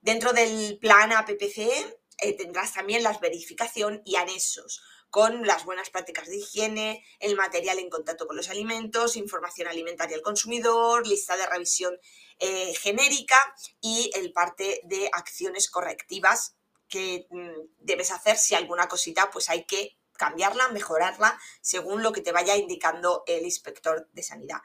Dentro 0.01 0.33
del 0.33 0.77
plan 0.81 1.13
APPC 1.13 2.02
eh, 2.23 2.35
tendrás 2.35 2.73
también 2.73 3.03
la 3.03 3.19
verificación 3.19 4.01
y 4.05 4.17
anexos 4.17 4.83
con 5.11 5.47
las 5.47 5.67
buenas 5.67 5.91
prácticas 5.91 6.27
de 6.29 6.37
higiene, 6.39 7.05
el 7.19 7.37
material 7.37 7.79
en 7.79 7.91
contacto 7.91 8.27
con 8.27 8.35
los 8.35 8.49
alimentos, 8.49 9.17
información 9.17 9.69
alimentaria 9.69 10.17
al 10.17 10.23
consumidor, 10.23 11.07
lista 11.07 11.37
de 11.37 11.47
revisión 11.47 11.99
eh, 12.39 12.73
genérica 12.77 13.37
y 13.83 14.11
el 14.15 14.33
parte 14.33 14.81
de 14.85 15.11
acciones 15.13 15.69
correctivas 15.69 16.57
que 16.89 17.27
mm, 17.29 17.75
debes 17.79 18.11
hacer 18.11 18.39
si 18.39 18.55
alguna 18.55 18.89
cosita 18.89 19.31
pues 19.31 19.51
hay 19.51 19.65
que 19.65 19.99
cambiarla, 20.13 20.69
mejorarla 20.69 21.39
según 21.61 22.03
lo 22.03 22.13
que 22.13 22.23
te 22.23 22.33
vaya 22.33 22.57
indicando 22.57 23.23
el 23.27 23.45
inspector 23.45 24.09
de 24.13 24.23
sanidad. 24.23 24.63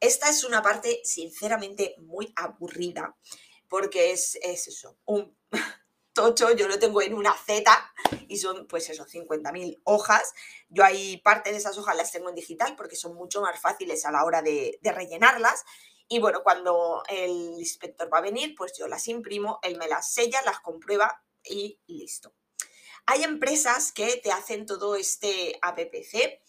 Esta 0.00 0.28
es 0.28 0.44
una 0.44 0.60
parte 0.60 1.00
sinceramente 1.04 1.94
muy 1.98 2.30
aburrida 2.36 3.16
porque 3.68 4.12
es, 4.12 4.38
es 4.42 4.68
eso, 4.68 4.98
un 5.06 5.34
yo 6.56 6.68
lo 6.68 6.78
tengo 6.78 7.02
en 7.02 7.14
una 7.14 7.34
Z 7.34 7.70
y 8.28 8.38
son 8.38 8.66
pues 8.66 8.88
eso, 8.90 9.06
50.000 9.06 9.80
hojas. 9.84 10.34
Yo 10.68 10.84
hay 10.84 11.18
parte 11.18 11.50
de 11.50 11.58
esas 11.58 11.78
hojas 11.78 11.96
las 11.96 12.12
tengo 12.12 12.28
en 12.28 12.34
digital 12.34 12.74
porque 12.76 12.96
son 12.96 13.14
mucho 13.14 13.40
más 13.40 13.60
fáciles 13.60 14.04
a 14.04 14.12
la 14.12 14.24
hora 14.24 14.42
de, 14.42 14.78
de 14.82 14.92
rellenarlas. 14.92 15.64
Y 16.08 16.20
bueno, 16.20 16.42
cuando 16.42 17.02
el 17.08 17.54
inspector 17.58 18.12
va 18.12 18.18
a 18.18 18.22
venir, 18.22 18.54
pues 18.56 18.72
yo 18.78 18.88
las 18.88 19.08
imprimo, 19.08 19.58
él 19.62 19.76
me 19.76 19.88
las 19.88 20.12
sella, 20.12 20.40
las 20.44 20.60
comprueba 20.60 21.22
y 21.44 21.80
listo. 21.86 22.32
Hay 23.06 23.22
empresas 23.22 23.92
que 23.92 24.16
te 24.16 24.32
hacen 24.32 24.66
todo 24.66 24.96
este 24.96 25.58
APPC, 25.62 26.42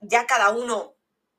ya 0.00 0.26
cada 0.26 0.50
uno 0.50 0.96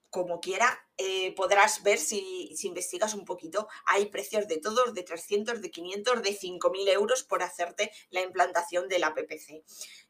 como 0.10 0.40
quiera, 0.40 0.83
eh, 0.98 1.34
podrás 1.36 1.82
ver 1.82 1.98
si, 1.98 2.56
investigas 2.64 3.14
un 3.14 3.26
poquito. 3.26 3.68
Hay 3.86 4.08
precios 4.08 4.48
de 4.48 4.58
todos, 4.58 4.94
de 4.94 5.04
300, 5.04 5.62
de 5.62 5.72
500, 5.72 6.22
de 6.22 6.38
5.000 6.38 6.90
euros 6.90 7.24
por 7.24 7.42
hacerte 7.42 7.92
la 8.10 8.22
implantación 8.22 8.88
de 8.88 9.00
la 9.00 9.14
PPC. 9.14 9.64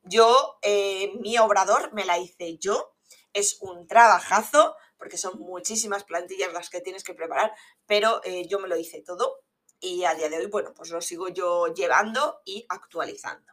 Yo, 0.04 0.58
eh, 0.62 1.14
mi 1.20 1.38
obrador 1.38 1.94
me 1.94 2.06
la 2.06 2.20
hice 2.20 2.58
yo. 2.58 2.96
Es 3.32 3.58
un 3.62 3.88
trabajazo, 3.88 4.76
porque 4.98 5.18
son 5.18 5.40
muchísimas 5.40 6.04
plantillas 6.04 6.54
las 6.54 6.70
que 6.70 6.82
tienes 6.82 7.04
que 7.04 7.14
preparar, 7.14 7.54
pero 7.86 8.22
eh, 8.24 8.48
yo 8.48 8.60
me 8.60 8.68
lo 8.68 8.78
hice 8.78 9.02
todo 9.02 9.44
y 9.80 10.06
a 10.06 10.16
día 10.16 10.30
de 10.30 10.38
hoy, 10.38 10.46
bueno, 10.46 10.74
pues 10.74 10.92
lo 10.92 11.02
sigo 11.02 11.28
yo 11.28 11.68
llevando 11.74 12.42
y 12.46 12.66
actualizando. 12.70 13.52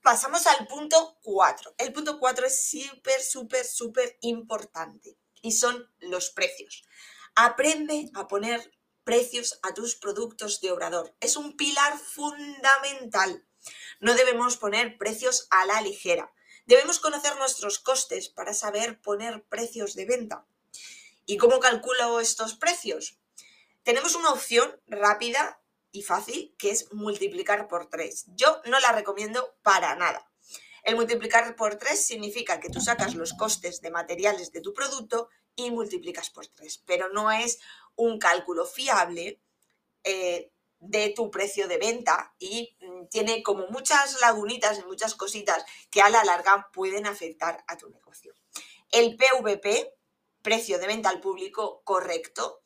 Pasamos 0.00 0.46
al 0.46 0.66
punto 0.66 1.18
4. 1.22 1.74
El 1.78 1.92
punto 1.92 2.18
4 2.18 2.46
es 2.46 2.70
súper, 2.70 3.20
súper, 3.20 3.64
súper 3.64 4.16
importante 4.22 5.18
y 5.42 5.52
son 5.52 5.90
los 6.00 6.30
precios. 6.30 6.84
Aprende 7.34 8.10
a 8.14 8.28
poner 8.28 8.72
precios 9.04 9.58
a 9.62 9.74
tus 9.74 9.96
productos 9.96 10.60
de 10.60 10.70
obrador. 10.70 11.14
Es 11.20 11.36
un 11.36 11.56
pilar 11.56 11.98
fundamental. 11.98 13.44
No 14.00 14.14
debemos 14.14 14.56
poner 14.56 14.96
precios 14.96 15.46
a 15.50 15.66
la 15.66 15.80
ligera. 15.82 16.32
Debemos 16.66 17.00
conocer 17.00 17.36
nuestros 17.36 17.78
costes 17.78 18.28
para 18.28 18.54
saber 18.54 19.00
poner 19.00 19.42
precios 19.44 19.94
de 19.94 20.06
venta. 20.06 20.46
¿Y 21.26 21.36
cómo 21.36 21.60
calculo 21.60 22.20
estos 22.20 22.54
precios? 22.54 23.18
Tenemos 23.82 24.14
una 24.14 24.30
opción 24.30 24.80
rápida 24.86 25.60
y 25.90 26.02
fácil 26.02 26.54
que 26.58 26.70
es 26.70 26.92
multiplicar 26.92 27.68
por 27.68 27.90
3. 27.90 28.26
Yo 28.28 28.62
no 28.64 28.78
la 28.80 28.92
recomiendo 28.92 29.56
para 29.62 29.94
nada. 29.96 30.31
El 30.82 30.96
multiplicar 30.96 31.54
por 31.54 31.76
3 31.76 32.04
significa 32.04 32.58
que 32.60 32.68
tú 32.68 32.80
sacas 32.80 33.14
los 33.14 33.34
costes 33.34 33.80
de 33.80 33.90
materiales 33.90 34.52
de 34.52 34.60
tu 34.60 34.72
producto 34.72 35.28
y 35.54 35.70
multiplicas 35.70 36.30
por 36.30 36.46
3, 36.46 36.82
pero 36.86 37.08
no 37.10 37.30
es 37.30 37.60
un 37.94 38.18
cálculo 38.18 38.66
fiable 38.66 39.40
eh, 40.02 40.50
de 40.80 41.10
tu 41.10 41.30
precio 41.30 41.68
de 41.68 41.78
venta 41.78 42.34
y 42.40 42.76
mm, 42.80 43.06
tiene 43.06 43.42
como 43.44 43.68
muchas 43.68 44.20
lagunitas 44.20 44.80
y 44.80 44.82
muchas 44.84 45.14
cositas 45.14 45.64
que 45.90 46.02
a 46.02 46.10
la 46.10 46.24
larga 46.24 46.68
pueden 46.72 47.06
afectar 47.06 47.64
a 47.68 47.76
tu 47.76 47.88
negocio. 47.88 48.34
El 48.90 49.16
PVP, 49.16 49.94
precio 50.42 50.80
de 50.80 50.88
venta 50.88 51.08
al 51.08 51.20
público 51.20 51.82
correcto, 51.84 52.62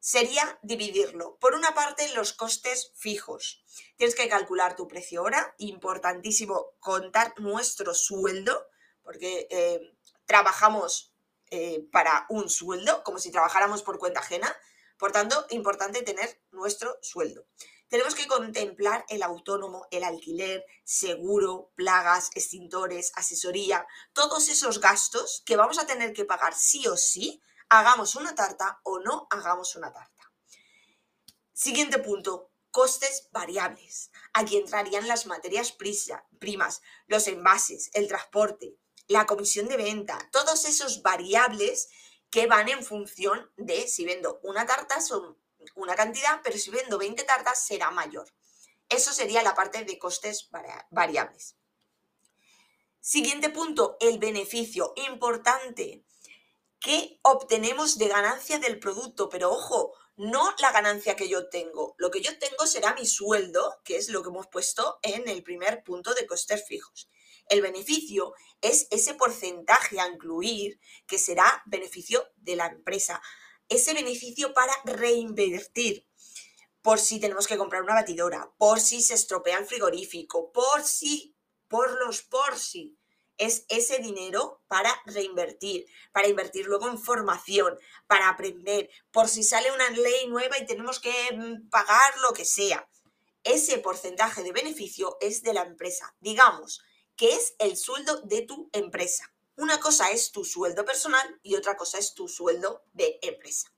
sería 0.00 0.58
dividirlo. 0.62 1.36
Por 1.38 1.54
una 1.54 1.74
parte, 1.74 2.08
los 2.14 2.32
costes 2.32 2.92
fijos. 2.96 3.62
Tienes 3.96 4.16
que 4.16 4.28
calcular 4.28 4.74
tu 4.74 4.88
precio 4.88 5.22
hora, 5.22 5.54
importantísimo 5.58 6.72
contar 6.80 7.34
nuestro 7.38 7.94
sueldo, 7.94 8.66
porque 9.02 9.46
eh, 9.50 9.94
trabajamos 10.24 11.14
eh, 11.50 11.86
para 11.92 12.26
un 12.30 12.48
sueldo, 12.48 13.04
como 13.04 13.18
si 13.18 13.30
trabajáramos 13.30 13.82
por 13.82 13.98
cuenta 13.98 14.20
ajena. 14.20 14.54
Por 14.98 15.12
tanto, 15.12 15.46
importante 15.50 16.02
tener 16.02 16.42
nuestro 16.50 16.98
sueldo. 17.02 17.46
Tenemos 17.88 18.14
que 18.14 18.28
contemplar 18.28 19.04
el 19.08 19.22
autónomo, 19.22 19.86
el 19.90 20.04
alquiler, 20.04 20.64
seguro, 20.84 21.72
plagas, 21.74 22.30
extintores, 22.34 23.10
asesoría, 23.16 23.84
todos 24.12 24.48
esos 24.48 24.80
gastos 24.80 25.42
que 25.44 25.56
vamos 25.56 25.78
a 25.80 25.86
tener 25.86 26.12
que 26.12 26.24
pagar 26.24 26.54
sí 26.54 26.86
o 26.86 26.96
sí, 26.96 27.42
hagamos 27.70 28.16
una 28.16 28.34
tarta 28.34 28.80
o 28.82 28.98
no 28.98 29.26
hagamos 29.30 29.76
una 29.76 29.92
tarta. 29.92 30.32
Siguiente 31.52 31.98
punto, 31.98 32.50
costes 32.70 33.28
variables. 33.30 34.10
Aquí 34.32 34.56
entrarían 34.56 35.06
las 35.08 35.26
materias 35.26 35.72
primas, 36.38 36.82
los 37.06 37.28
envases, 37.28 37.90
el 37.94 38.08
transporte, 38.08 38.76
la 39.06 39.26
comisión 39.26 39.68
de 39.68 39.76
venta, 39.76 40.18
todos 40.32 40.64
esos 40.64 41.02
variables 41.02 41.88
que 42.30 42.46
van 42.46 42.68
en 42.68 42.84
función 42.84 43.50
de 43.56 43.86
si 43.88 44.04
vendo 44.04 44.40
una 44.42 44.66
tarta 44.66 45.00
son 45.00 45.38
una 45.74 45.94
cantidad, 45.94 46.40
pero 46.42 46.58
si 46.58 46.70
vendo 46.70 46.98
20 46.98 47.22
tartas 47.24 47.64
será 47.64 47.90
mayor. 47.90 48.32
Eso 48.88 49.12
sería 49.12 49.42
la 49.42 49.54
parte 49.54 49.84
de 49.84 49.98
costes 49.98 50.48
variables. 50.90 51.56
Siguiente 53.00 53.50
punto, 53.50 53.96
el 54.00 54.18
beneficio 54.18 54.92
importante 54.96 56.04
que 56.80 57.20
obtenemos 57.22 57.98
de 57.98 58.08
ganancia 58.08 58.58
del 58.58 58.78
producto, 58.78 59.28
pero 59.28 59.50
ojo, 59.50 59.92
no 60.16 60.54
la 60.60 60.72
ganancia 60.72 61.14
que 61.14 61.28
yo 61.28 61.48
tengo. 61.48 61.94
Lo 61.98 62.10
que 62.10 62.22
yo 62.22 62.38
tengo 62.38 62.66
será 62.66 62.94
mi 62.94 63.06
sueldo, 63.06 63.80
que 63.84 63.96
es 63.96 64.08
lo 64.08 64.22
que 64.22 64.30
hemos 64.30 64.46
puesto 64.48 64.98
en 65.02 65.28
el 65.28 65.42
primer 65.42 65.82
punto 65.84 66.14
de 66.14 66.26
costes 66.26 66.66
fijos. 66.66 67.08
El 67.48 67.62
beneficio 67.62 68.32
es 68.60 68.86
ese 68.90 69.14
porcentaje 69.14 70.00
a 70.00 70.08
incluir 70.08 70.78
que 71.06 71.18
será 71.18 71.62
beneficio 71.66 72.28
de 72.36 72.56
la 72.56 72.66
empresa. 72.66 73.20
Ese 73.68 73.92
beneficio 73.92 74.54
para 74.54 74.72
reinvertir 74.84 76.06
por 76.82 76.98
si 76.98 77.20
tenemos 77.20 77.46
que 77.46 77.58
comprar 77.58 77.82
una 77.82 77.94
batidora, 77.94 78.52
por 78.56 78.80
si 78.80 79.02
se 79.02 79.14
estropea 79.14 79.58
el 79.58 79.66
frigorífico, 79.66 80.52
por 80.52 80.82
si, 80.84 81.36
por 81.68 81.98
los 82.04 82.22
por 82.22 82.58
si. 82.58 82.99
Es 83.40 83.64
ese 83.70 84.00
dinero 84.00 84.60
para 84.68 84.94
reinvertir, 85.06 85.86
para 86.12 86.28
invertir 86.28 86.66
luego 86.66 86.88
en 86.88 86.98
formación, 86.98 87.78
para 88.06 88.28
aprender, 88.28 88.90
por 89.10 89.28
si 89.28 89.42
sale 89.42 89.72
una 89.72 89.88
ley 89.88 90.26
nueva 90.28 90.58
y 90.58 90.66
tenemos 90.66 91.00
que 91.00 91.10
mm, 91.34 91.70
pagar 91.70 92.18
lo 92.18 92.34
que 92.34 92.44
sea. 92.44 92.86
Ese 93.42 93.78
porcentaje 93.78 94.42
de 94.42 94.52
beneficio 94.52 95.16
es 95.22 95.42
de 95.42 95.54
la 95.54 95.62
empresa. 95.62 96.14
Digamos, 96.20 96.82
que 97.16 97.32
es 97.32 97.54
el 97.58 97.78
sueldo 97.78 98.20
de 98.20 98.42
tu 98.42 98.68
empresa. 98.74 99.32
Una 99.56 99.80
cosa 99.80 100.10
es 100.10 100.32
tu 100.32 100.44
sueldo 100.44 100.84
personal 100.84 101.40
y 101.42 101.54
otra 101.54 101.78
cosa 101.78 101.96
es 101.98 102.12
tu 102.12 102.28
sueldo 102.28 102.84
de 102.92 103.18
empresa. 103.22 103.72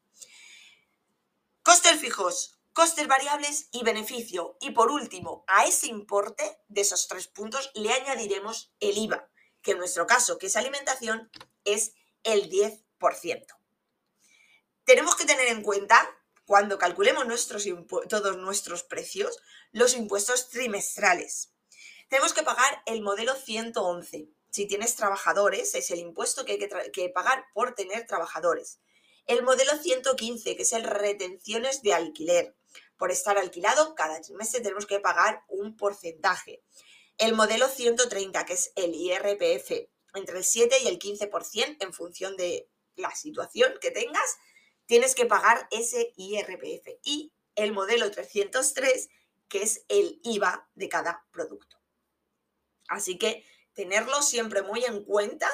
Costes 1.62 2.01
fijos, 2.01 2.59
costes 2.72 3.07
variables 3.07 3.68
y 3.70 3.85
beneficio. 3.85 4.57
Y 4.61 4.72
por 4.72 4.90
último, 4.90 5.44
a 5.46 5.66
ese 5.66 5.87
importe 5.87 6.59
de 6.68 6.81
esos 6.81 7.07
tres 7.07 7.29
puntos 7.29 7.70
le 7.75 7.92
añadiremos 7.92 8.72
el 8.81 8.98
IVA, 8.98 9.31
que 9.62 9.72
en 9.72 9.79
nuestro 9.79 10.07
caso, 10.07 10.38
que 10.38 10.46
es 10.46 10.57
alimentación, 10.57 11.31
es 11.64 11.92
el 12.25 12.51
10%. 12.51 13.46
Tenemos 14.85 15.14
que 15.16 15.25
tener 15.25 15.48
en 15.48 15.62
cuenta, 15.62 16.09
cuando 16.44 16.79
calculemos 16.79 17.27
nuestros 17.27 17.66
todos 18.09 18.37
nuestros 18.37 18.83
precios, 18.83 19.38
los 19.70 19.94
impuestos 19.94 20.51
trimestrales. 20.51 21.53
Tenemos 22.09 22.35
que 22.35 22.42
pagar 22.42 22.83
el 22.87 23.01
modelo 23.01 23.35
111. 23.35 24.29
Si 24.51 24.66
tienes 24.66 24.96
trabajadores, 24.96 25.75
es 25.75 25.90
el 25.90 25.98
impuesto 25.98 26.44
que 26.44 26.53
hay 26.53 26.90
que, 26.90 27.09
pagar 27.09 27.46
por 27.55 27.75
tener 27.75 28.07
trabajadores. 28.07 28.81
El 29.27 29.42
modelo 29.42 29.72
115, 29.79 30.57
que 30.57 30.62
es 30.62 30.72
el 30.75 30.85
retenciones 30.85 31.81
de 31.81 31.94
alquiler. 31.94 32.55
Por 32.98 33.11
estar 33.11 33.38
alquilado, 33.38 33.94
cada 33.94 34.20
mes 34.37 34.53
tenemos 34.53 34.85
que 34.85 35.01
pagar 35.01 35.42
un 35.48 35.77
porcentaje. 35.77 36.62
El 37.23 37.35
modelo 37.35 37.69
130, 37.69 38.45
que 38.45 38.55
es 38.55 38.73
el 38.75 38.97
IRPF, 38.97 39.89
entre 40.15 40.39
el 40.39 40.45
7 40.45 40.77
y 40.83 40.89
el 40.89 40.99
15% 40.99 41.77
en 41.79 41.93
función 41.93 42.37
de 42.37 42.69
la 42.97 43.15
situación 43.15 43.75
que 43.81 43.93
tengas, 43.93 44.39
tienes 44.87 45.15
que 45.15 45.27
pagar 45.27 45.69
ese 45.71 46.13
IRPF. 46.17 46.99
Y 47.05 47.33
el 47.55 47.71
modelo 47.71 48.11
303, 48.11 49.09
que 49.47 49.63
es 49.63 49.85
el 49.87 50.21
IVA 50.25 50.69
de 50.75 50.89
cada 50.89 51.25
producto. 51.31 51.77
Así 52.89 53.19
que 53.19 53.47
tenerlo 53.73 54.21
siempre 54.21 54.63
muy 54.63 54.85
en 54.85 55.05
cuenta 55.05 55.49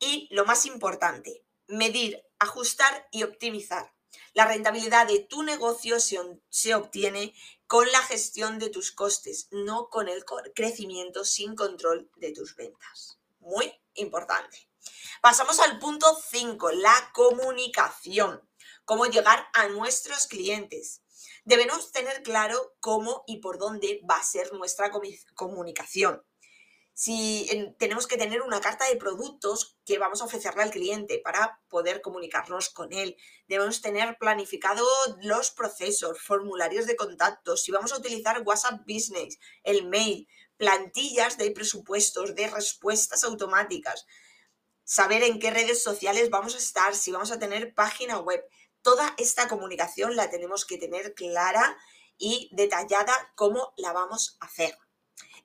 y 0.00 0.26
lo 0.32 0.44
más 0.44 0.66
importante, 0.66 1.44
medir, 1.68 2.20
ajustar 2.40 3.06
y 3.12 3.22
optimizar. 3.22 3.94
La 4.32 4.44
rentabilidad 4.44 5.06
de 5.06 5.20
tu 5.20 5.44
negocio 5.44 6.00
se, 6.00 6.74
obtiene 6.74 7.32
con 7.70 7.88
la 7.92 8.02
gestión 8.02 8.58
de 8.58 8.68
tus 8.68 8.90
costes, 8.90 9.46
no 9.52 9.90
con 9.90 10.08
el 10.08 10.24
crecimiento 10.56 11.24
sin 11.24 11.54
control 11.54 12.10
de 12.16 12.32
tus 12.32 12.56
ventas. 12.56 13.20
Muy 13.38 13.72
importante. 13.94 14.68
Pasamos 15.22 15.60
al 15.60 15.78
punto 15.78 16.20
5, 16.32 16.72
la 16.72 17.12
comunicación. 17.14 18.42
Cómo 18.84 19.06
llegar 19.06 19.46
a 19.54 19.68
nuestros 19.68 20.26
clientes. 20.26 21.02
Debemos 21.44 21.92
tener 21.92 22.24
claro 22.24 22.74
cómo 22.80 23.22
y 23.28 23.36
por 23.36 23.56
dónde 23.58 24.00
va 24.02 24.16
a 24.16 24.24
ser 24.24 24.52
nuestra 24.52 24.90
comunicación 25.36 26.24
si 27.00 27.48
tenemos 27.78 28.06
que 28.06 28.18
tener 28.18 28.42
una 28.42 28.60
carta 28.60 28.86
de 28.86 28.96
productos 28.96 29.78
que 29.86 29.96
vamos 29.96 30.20
a 30.20 30.26
ofrecerle 30.26 30.64
al 30.64 30.70
cliente 30.70 31.18
para 31.24 31.58
poder 31.70 32.02
comunicarnos 32.02 32.68
con 32.68 32.92
él. 32.92 33.16
Debemos 33.48 33.80
tener 33.80 34.18
planificado 34.18 34.86
los 35.22 35.50
procesos, 35.50 36.20
formularios 36.20 36.86
de 36.86 36.96
contacto, 36.96 37.56
si 37.56 37.72
vamos 37.72 37.94
a 37.94 37.96
utilizar 37.96 38.42
WhatsApp 38.44 38.82
Business, 38.86 39.38
el 39.62 39.88
mail, 39.88 40.28
plantillas 40.58 41.38
de 41.38 41.50
presupuestos, 41.52 42.34
de 42.34 42.48
respuestas 42.48 43.24
automáticas, 43.24 44.04
saber 44.84 45.22
en 45.22 45.38
qué 45.38 45.50
redes 45.50 45.82
sociales 45.82 46.28
vamos 46.28 46.54
a 46.54 46.58
estar, 46.58 46.94
si 46.94 47.12
vamos 47.12 47.32
a 47.32 47.38
tener 47.38 47.72
página 47.72 48.18
web. 48.18 48.44
Toda 48.82 49.14
esta 49.16 49.48
comunicación 49.48 50.16
la 50.16 50.28
tenemos 50.28 50.66
que 50.66 50.76
tener 50.76 51.14
clara 51.14 51.78
y 52.18 52.50
detallada 52.52 53.14
cómo 53.36 53.72
la 53.78 53.94
vamos 53.94 54.36
a 54.40 54.44
hacer. 54.44 54.76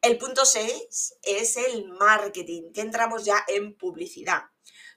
El 0.01 0.17
punto 0.17 0.45
6 0.45 1.17
es 1.23 1.57
el 1.57 1.87
marketing, 1.89 2.71
que 2.73 2.81
entramos 2.81 3.25
ya 3.25 3.43
en 3.47 3.75
publicidad. 3.77 4.43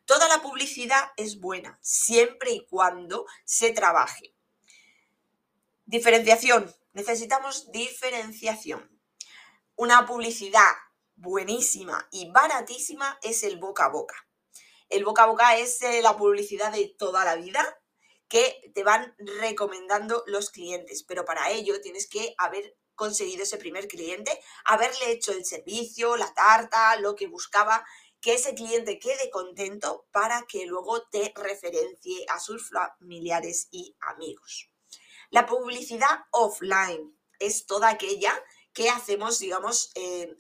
Toda 0.04 0.28
la 0.28 0.40
publicidad 0.40 1.12
es 1.16 1.38
buena, 1.38 1.78
siempre 1.82 2.52
y 2.52 2.66
cuando 2.66 3.26
se 3.44 3.72
trabaje. 3.72 4.34
Diferenciación. 5.84 6.74
Necesitamos 6.92 7.70
diferenciación. 7.72 8.90
Una 9.76 10.06
publicidad 10.06 10.70
buenísima 11.16 12.08
y 12.10 12.30
baratísima 12.30 13.18
es 13.22 13.42
el 13.42 13.58
boca 13.58 13.86
a 13.86 13.88
boca. 13.90 14.26
El 14.88 15.04
boca 15.04 15.24
a 15.24 15.26
boca 15.26 15.56
es 15.56 15.82
eh, 15.82 16.00
la 16.02 16.16
publicidad 16.16 16.72
de 16.72 16.94
toda 16.98 17.24
la 17.24 17.36
vida 17.36 17.78
que 18.28 18.70
te 18.74 18.84
van 18.84 19.14
recomendando 19.18 20.22
los 20.26 20.50
clientes, 20.50 21.02
pero 21.02 21.24
para 21.24 21.50
ello 21.50 21.80
tienes 21.80 22.08
que 22.08 22.34
haber 22.38 22.76
conseguido 22.98 23.44
ese 23.44 23.56
primer 23.56 23.88
cliente, 23.88 24.38
haberle 24.64 25.12
hecho 25.12 25.32
el 25.32 25.46
servicio, 25.46 26.16
la 26.16 26.34
tarta, 26.34 26.96
lo 26.96 27.14
que 27.14 27.28
buscaba, 27.28 27.86
que 28.20 28.34
ese 28.34 28.54
cliente 28.54 28.98
quede 28.98 29.30
contento 29.30 30.06
para 30.10 30.42
que 30.42 30.66
luego 30.66 31.02
te 31.04 31.32
referencie 31.36 32.26
a 32.28 32.40
sus 32.40 32.68
familiares 32.68 33.68
y 33.70 33.96
amigos. 34.00 34.68
La 35.30 35.46
publicidad 35.46 36.24
offline 36.32 37.16
es 37.38 37.66
toda 37.66 37.90
aquella 37.90 38.32
que 38.72 38.90
hacemos, 38.90 39.38
digamos, 39.38 39.92
eh, 39.94 40.36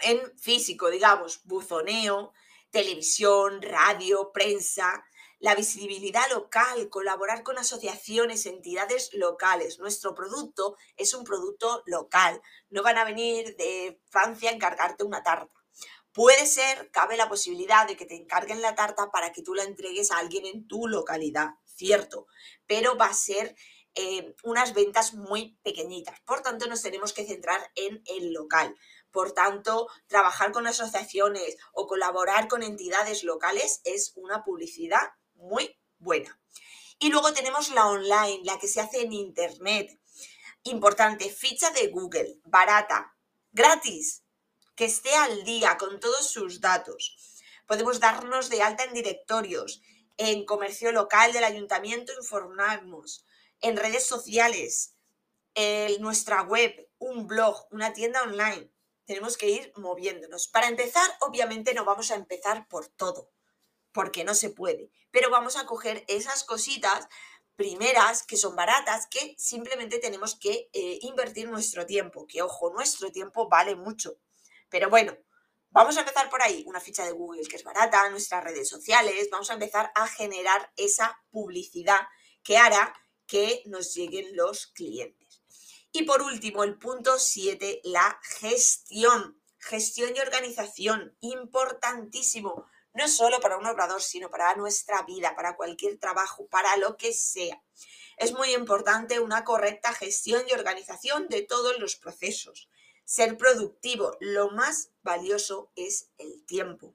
en 0.00 0.38
físico, 0.38 0.90
digamos, 0.90 1.40
buzoneo, 1.44 2.32
televisión, 2.70 3.62
radio, 3.62 4.32
prensa, 4.32 5.04
la 5.44 5.54
visibilidad 5.54 6.26
local, 6.30 6.88
colaborar 6.88 7.42
con 7.42 7.58
asociaciones, 7.58 8.46
entidades 8.46 9.10
locales. 9.12 9.78
Nuestro 9.78 10.14
producto 10.14 10.74
es 10.96 11.12
un 11.12 11.22
producto 11.22 11.82
local. 11.84 12.40
No 12.70 12.82
van 12.82 12.96
a 12.96 13.04
venir 13.04 13.54
de 13.56 14.00
Francia 14.08 14.48
a 14.48 14.54
encargarte 14.54 15.04
una 15.04 15.22
tarta. 15.22 15.52
Puede 16.14 16.46
ser, 16.46 16.90
cabe 16.92 17.18
la 17.18 17.28
posibilidad 17.28 17.86
de 17.86 17.94
que 17.94 18.06
te 18.06 18.16
encarguen 18.16 18.62
la 18.62 18.74
tarta 18.74 19.10
para 19.10 19.32
que 19.32 19.42
tú 19.42 19.52
la 19.52 19.64
entregues 19.64 20.12
a 20.12 20.16
alguien 20.16 20.46
en 20.46 20.66
tu 20.66 20.88
localidad, 20.88 21.50
cierto, 21.66 22.26
pero 22.66 22.96
va 22.96 23.08
a 23.08 23.14
ser 23.14 23.54
eh, 23.94 24.34
unas 24.44 24.72
ventas 24.72 25.12
muy 25.12 25.58
pequeñitas. 25.62 26.18
Por 26.22 26.40
tanto, 26.40 26.66
nos 26.68 26.80
tenemos 26.80 27.12
que 27.12 27.26
centrar 27.26 27.70
en 27.74 28.02
el 28.06 28.32
local. 28.32 28.74
Por 29.10 29.32
tanto, 29.32 29.88
trabajar 30.06 30.52
con 30.52 30.66
asociaciones 30.66 31.58
o 31.74 31.86
colaborar 31.86 32.48
con 32.48 32.62
entidades 32.62 33.24
locales 33.24 33.82
es 33.84 34.12
una 34.16 34.42
publicidad 34.42 35.12
muy 35.34 35.78
buena. 35.98 36.38
Y 36.98 37.10
luego 37.10 37.32
tenemos 37.32 37.70
la 37.70 37.86
online, 37.86 38.40
la 38.44 38.58
que 38.58 38.68
se 38.68 38.80
hace 38.80 39.02
en 39.02 39.12
Internet. 39.12 39.98
Importante, 40.62 41.28
ficha 41.28 41.70
de 41.70 41.88
Google, 41.88 42.38
barata, 42.44 43.14
gratis, 43.52 44.22
que 44.74 44.86
esté 44.86 45.14
al 45.14 45.44
día 45.44 45.76
con 45.76 46.00
todos 46.00 46.28
sus 46.30 46.60
datos. 46.60 47.16
Podemos 47.66 48.00
darnos 48.00 48.48
de 48.48 48.62
alta 48.62 48.84
en 48.84 48.94
directorios, 48.94 49.82
en 50.16 50.44
comercio 50.44 50.92
local 50.92 51.32
del 51.32 51.44
ayuntamiento, 51.44 52.12
informarnos, 52.18 53.26
en 53.60 53.76
redes 53.76 54.06
sociales, 54.06 54.94
en 55.54 56.00
nuestra 56.00 56.42
web, 56.42 56.88
un 56.98 57.26
blog, 57.26 57.66
una 57.70 57.92
tienda 57.92 58.22
online. 58.22 58.70
Tenemos 59.04 59.36
que 59.36 59.50
ir 59.50 59.72
moviéndonos. 59.76 60.48
Para 60.48 60.68
empezar, 60.68 61.08
obviamente 61.20 61.74
no 61.74 61.84
vamos 61.84 62.10
a 62.10 62.14
empezar 62.14 62.66
por 62.68 62.88
todo 62.88 63.33
porque 63.94 64.24
no 64.24 64.34
se 64.34 64.50
puede. 64.50 64.90
Pero 65.10 65.30
vamos 65.30 65.56
a 65.56 65.64
coger 65.64 66.04
esas 66.08 66.44
cositas 66.44 67.08
primeras 67.56 68.24
que 68.26 68.36
son 68.36 68.56
baratas, 68.56 69.06
que 69.06 69.34
simplemente 69.38 70.00
tenemos 70.00 70.34
que 70.34 70.68
eh, 70.72 70.98
invertir 71.02 71.48
nuestro 71.48 71.86
tiempo, 71.86 72.26
que 72.26 72.42
ojo, 72.42 72.70
nuestro 72.70 73.12
tiempo 73.12 73.48
vale 73.48 73.76
mucho. 73.76 74.18
Pero 74.68 74.90
bueno, 74.90 75.16
vamos 75.70 75.96
a 75.96 76.00
empezar 76.00 76.28
por 76.28 76.42
ahí, 76.42 76.64
una 76.66 76.80
ficha 76.80 77.04
de 77.04 77.12
Google 77.12 77.46
que 77.48 77.56
es 77.56 77.62
barata, 77.62 78.10
nuestras 78.10 78.42
redes 78.42 78.68
sociales, 78.68 79.28
vamos 79.30 79.50
a 79.50 79.54
empezar 79.54 79.92
a 79.94 80.08
generar 80.08 80.72
esa 80.76 81.16
publicidad 81.30 82.00
que 82.42 82.58
hará 82.58 82.92
que 83.26 83.62
nos 83.66 83.94
lleguen 83.94 84.36
los 84.36 84.66
clientes. 84.66 85.42
Y 85.92 86.02
por 86.02 86.22
último, 86.22 86.64
el 86.64 86.76
punto 86.76 87.18
7, 87.18 87.82
la 87.84 88.18
gestión. 88.40 89.40
Gestión 89.58 90.14
y 90.14 90.20
organización, 90.20 91.16
importantísimo 91.20 92.66
no 92.94 93.08
solo 93.08 93.40
para 93.40 93.58
un 93.58 93.66
obrador, 93.66 94.00
sino 94.00 94.30
para 94.30 94.54
nuestra 94.54 95.02
vida, 95.02 95.34
para 95.34 95.56
cualquier 95.56 95.98
trabajo, 95.98 96.46
para 96.46 96.76
lo 96.76 96.96
que 96.96 97.12
sea. 97.12 97.62
Es 98.16 98.32
muy 98.32 98.54
importante 98.54 99.18
una 99.18 99.44
correcta 99.44 99.92
gestión 99.92 100.44
y 100.48 100.52
organización 100.52 101.28
de 101.28 101.42
todos 101.42 101.78
los 101.78 101.96
procesos. 101.96 102.68
Ser 103.04 103.36
productivo, 103.36 104.16
lo 104.20 104.50
más 104.50 104.90
valioso 105.02 105.70
es 105.74 106.08
el 106.18 106.46
tiempo. 106.46 106.94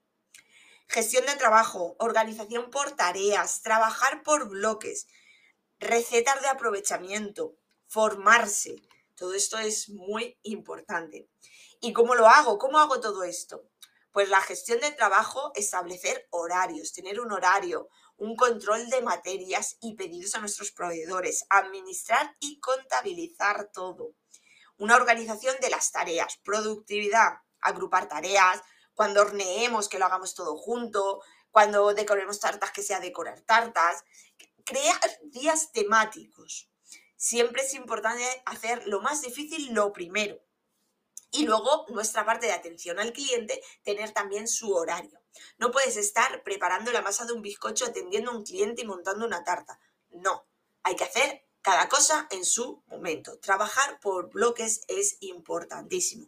Gestión 0.88 1.26
de 1.26 1.36
trabajo, 1.36 1.96
organización 2.00 2.72
por 2.72 2.92
tareas, 2.92 3.62
trabajar 3.62 4.24
por 4.24 4.48
bloques, 4.48 5.08
recetas 5.80 6.42
de 6.42 6.48
aprovechamiento, 6.48 7.56
formarse. 7.88 8.82
Todo 9.16 9.34
esto 9.34 9.60
es 9.60 9.90
muy 9.90 10.40
importante. 10.44 11.28
¿Y 11.82 11.92
cómo 11.92 12.16
lo 12.16 12.28
hago? 12.28 12.58
¿Cómo 12.58 12.80
hago 12.80 13.02
todo 13.02 13.24
esto? 13.24 13.70
Pues 14.12 14.28
la 14.30 14.42
gestión 14.42 14.80
del 14.80 14.96
trabajo, 14.96 15.52
establecer 15.56 16.28
horarios, 16.32 16.94
tener 16.94 17.20
un 17.20 17.32
horario, 17.32 17.90
un 18.18 18.36
control 18.36 18.90
de 18.90 19.04
materias 19.04 19.78
y 19.82 19.96
pedidos 19.96 20.34
a 20.34 20.40
nuestros 20.40 20.72
proveedores, 20.72 21.46
administrar 21.50 22.36
y 22.40 22.60
contabilizar 22.60 23.70
todo. 23.72 24.16
Una 24.78 24.96
organización 24.96 25.56
de 25.62 25.70
las 25.70 25.92
tareas, 25.92 26.40
productividad, 26.44 27.34
agrupar 27.62 28.08
tareas, 28.08 28.62
cuando 28.96 29.22
horneemos 29.22 29.88
que 29.88 30.00
lo 30.00 30.06
hagamos 30.06 30.34
todo 30.34 30.58
junto, 30.58 31.22
cuando 31.52 31.94
decoremos 31.94 32.40
tartas 32.40 32.72
que 32.72 32.84
sea 32.84 33.00
decorar 33.00 33.42
tartas, 33.42 34.04
crear 34.66 35.00
días 35.24 35.72
temáticos. 35.72 36.70
Siempre 37.16 37.62
es 37.62 37.74
importante 37.76 38.26
hacer 38.46 38.88
lo 38.88 39.02
más 39.02 39.22
difícil 39.22 39.74
lo 39.74 39.94
primero 39.94 40.40
y 41.32 41.46
luego, 41.46 41.86
nuestra 41.90 42.26
parte 42.26 42.48
de 42.48 42.54
atención 42.54 43.00
al 43.00 43.14
cliente, 43.14 43.62
tener 43.84 44.12
también 44.12 44.48
su 44.48 44.74
horario. 44.74 45.20
No 45.58 45.72
puedes 45.72 45.96
estar 45.96 46.44
preparando 46.44 46.92
la 46.92 47.02
masa 47.02 47.26
de 47.26 47.34
un 47.34 47.42
bizcocho, 47.42 47.86
atendiendo 47.86 48.32
a 48.32 48.36
un 48.36 48.44
cliente 48.44 48.82
y 48.82 48.86
montando 48.86 49.26
una 49.26 49.44
tarta. 49.44 49.80
No, 50.10 50.48
hay 50.84 50.96
que 50.96 51.04
hacer 51.04 51.46
cada 51.62 51.88
cosa 51.88 52.28
en 52.32 52.46
su 52.46 52.84
momento. 52.88 53.38
Trabajar 53.40 54.00
por 54.00 54.32
bloques 54.32 54.82
es 54.88 55.18
importantísimo. 55.20 56.28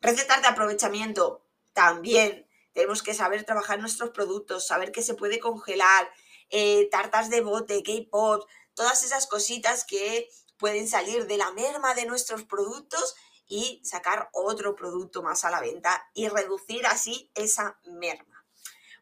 Recetas 0.00 0.42
de 0.42 0.48
aprovechamiento 0.48 1.46
también. 1.72 2.46
Tenemos 2.72 3.02
que 3.02 3.14
saber 3.14 3.44
trabajar 3.44 3.78
nuestros 3.80 4.10
productos, 4.10 4.66
saber 4.66 4.92
que 4.92 5.02
se 5.02 5.14
puede 5.14 5.38
congelar, 5.38 6.12
eh, 6.50 6.88
tartas 6.90 7.30
de 7.30 7.40
bote, 7.40 7.82
K-pop, 7.82 8.46
todas 8.74 9.02
esas 9.02 9.26
cositas 9.26 9.84
que 9.84 10.28
pueden 10.58 10.88
salir 10.88 11.26
de 11.26 11.36
la 11.36 11.50
merma 11.52 11.94
de 11.94 12.06
nuestros 12.06 12.44
productos 12.44 13.14
y 13.46 13.80
sacar 13.84 14.28
otro 14.32 14.74
producto 14.74 15.22
más 15.22 15.44
a 15.44 15.50
la 15.50 15.60
venta 15.60 16.08
y 16.14 16.28
reducir 16.28 16.86
así 16.86 17.30
esa 17.34 17.78
merma. 17.84 18.44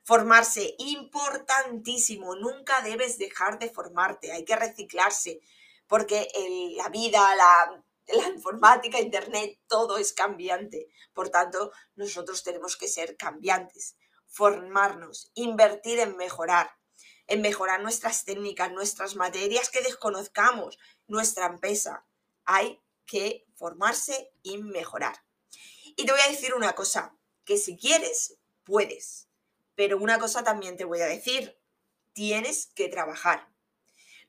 Formarse, 0.05 0.74
importantísimo, 0.78 2.35
nunca 2.35 2.83
debes 2.83 3.18
dejar 3.18 3.59
de 3.59 3.70
formarte, 3.70 4.33
hay 4.33 4.44
que 4.44 4.57
reciclarse, 4.57 5.40
porque 5.87 6.28
la 6.76 6.88
vida, 6.88 7.37
la, 7.37 7.85
la 8.09 8.28
informática, 8.28 9.00
Internet, 9.00 9.61
todo 9.68 9.98
es 9.98 10.12
cambiante. 10.12 10.88
Por 11.12 11.28
tanto, 11.28 11.72
nosotros 11.94 12.42
tenemos 12.42 12.76
que 12.76 12.88
ser 12.88 13.16
cambiantes, 13.16 13.96
formarnos, 14.26 15.31
invertir 15.35 16.00
en 16.00 16.16
mejorar, 16.16 16.70
en 17.26 17.40
mejorar 17.40 17.81
nuestras 17.81 18.24
técnicas, 18.24 18.72
nuestras 18.72 19.14
materias 19.14 19.70
que 19.70 19.83
desconozcamos, 19.83 20.78
nuestra 21.07 21.46
empresa. 21.46 22.05
Hay 22.44 22.83
que 23.07 23.46
formarse 23.62 24.33
y 24.42 24.59
mejorar. 24.59 25.25
Y 25.94 26.05
te 26.05 26.11
voy 26.11 26.20
a 26.20 26.29
decir 26.29 26.53
una 26.53 26.72
cosa, 26.72 27.16
que 27.44 27.57
si 27.57 27.77
quieres, 27.77 28.40
puedes. 28.64 29.29
Pero 29.77 29.98
una 29.98 30.18
cosa 30.18 30.42
también 30.42 30.77
te 30.77 30.85
voy 30.85 31.01
a 31.01 31.07
decir, 31.07 31.57
tienes 32.12 32.66
que 32.75 32.88
trabajar. 32.88 33.53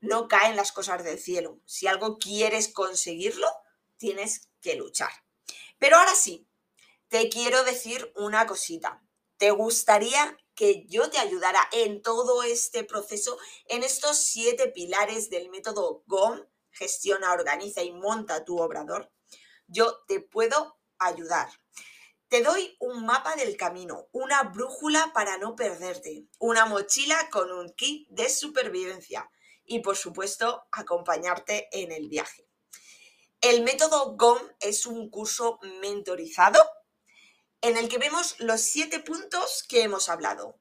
No 0.02 0.28
caen 0.28 0.56
las 0.56 0.72
cosas 0.72 1.04
del 1.04 1.18
cielo. 1.18 1.60
Si 1.66 1.88
algo 1.88 2.20
quieres 2.20 2.68
conseguirlo, 2.68 3.48
tienes 3.98 4.50
que 4.62 4.76
luchar. 4.76 5.10
Pero 5.80 5.98
ahora 5.98 6.14
sí, 6.14 6.48
te 7.08 7.28
quiero 7.30 7.64
decir 7.64 8.14
una 8.16 8.46
cosita. 8.46 9.04
¿Te 9.38 9.50
gustaría 9.50 10.38
que 10.54 10.86
yo 10.86 11.10
te 11.10 11.18
ayudara 11.18 11.68
en 11.72 12.04
todo 12.04 12.44
este 12.44 12.84
proceso, 12.84 13.40
en 13.66 13.82
estos 13.82 14.18
siete 14.18 14.68
pilares 14.68 15.32
del 15.32 15.50
método 15.50 16.04
GOM? 16.06 16.40
gestiona, 16.74 17.32
organiza 17.32 17.82
y 17.84 17.92
monta 17.92 18.44
tu 18.44 18.60
obrador, 18.60 19.12
yo 19.74 20.04
te 20.08 20.22
puedo 20.22 20.80
ayudar. 21.00 21.50
Te 22.30 22.42
doy 22.42 22.76
un 22.80 23.06
mapa 23.06 23.36
del 23.36 23.58
camino, 23.58 24.08
una 24.12 24.44
brújula 24.44 25.12
para 25.14 25.38
no 25.38 25.56
perderte, 25.56 26.28
una 26.40 26.66
mochila 26.66 27.30
con 27.30 27.52
un 27.52 27.74
kit 27.74 28.08
de 28.10 28.30
supervivencia 28.30 29.30
y 29.66 29.80
por 29.80 29.98
supuesto 29.98 30.64
acompañarte 30.72 31.70
en 31.72 31.92
el 31.92 32.08
viaje. 32.08 32.48
El 33.42 33.64
método 33.64 34.16
GOM 34.16 34.40
es 34.60 34.86
un 34.86 35.10
curso 35.10 35.60
mentorizado 35.82 36.64
en 37.62 37.78
el 37.78 37.90
que 37.90 37.98
vemos 37.98 38.40
los 38.40 38.62
siete 38.62 39.00
puntos 39.00 39.64
que 39.68 39.84
hemos 39.84 40.10
hablado. 40.10 40.60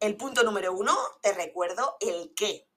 El 0.00 0.16
punto 0.16 0.42
número 0.42 0.72
uno, 0.72 0.96
te 1.22 1.32
recuerdo, 1.32 1.96
el 2.00 2.32
qué. 2.36 2.67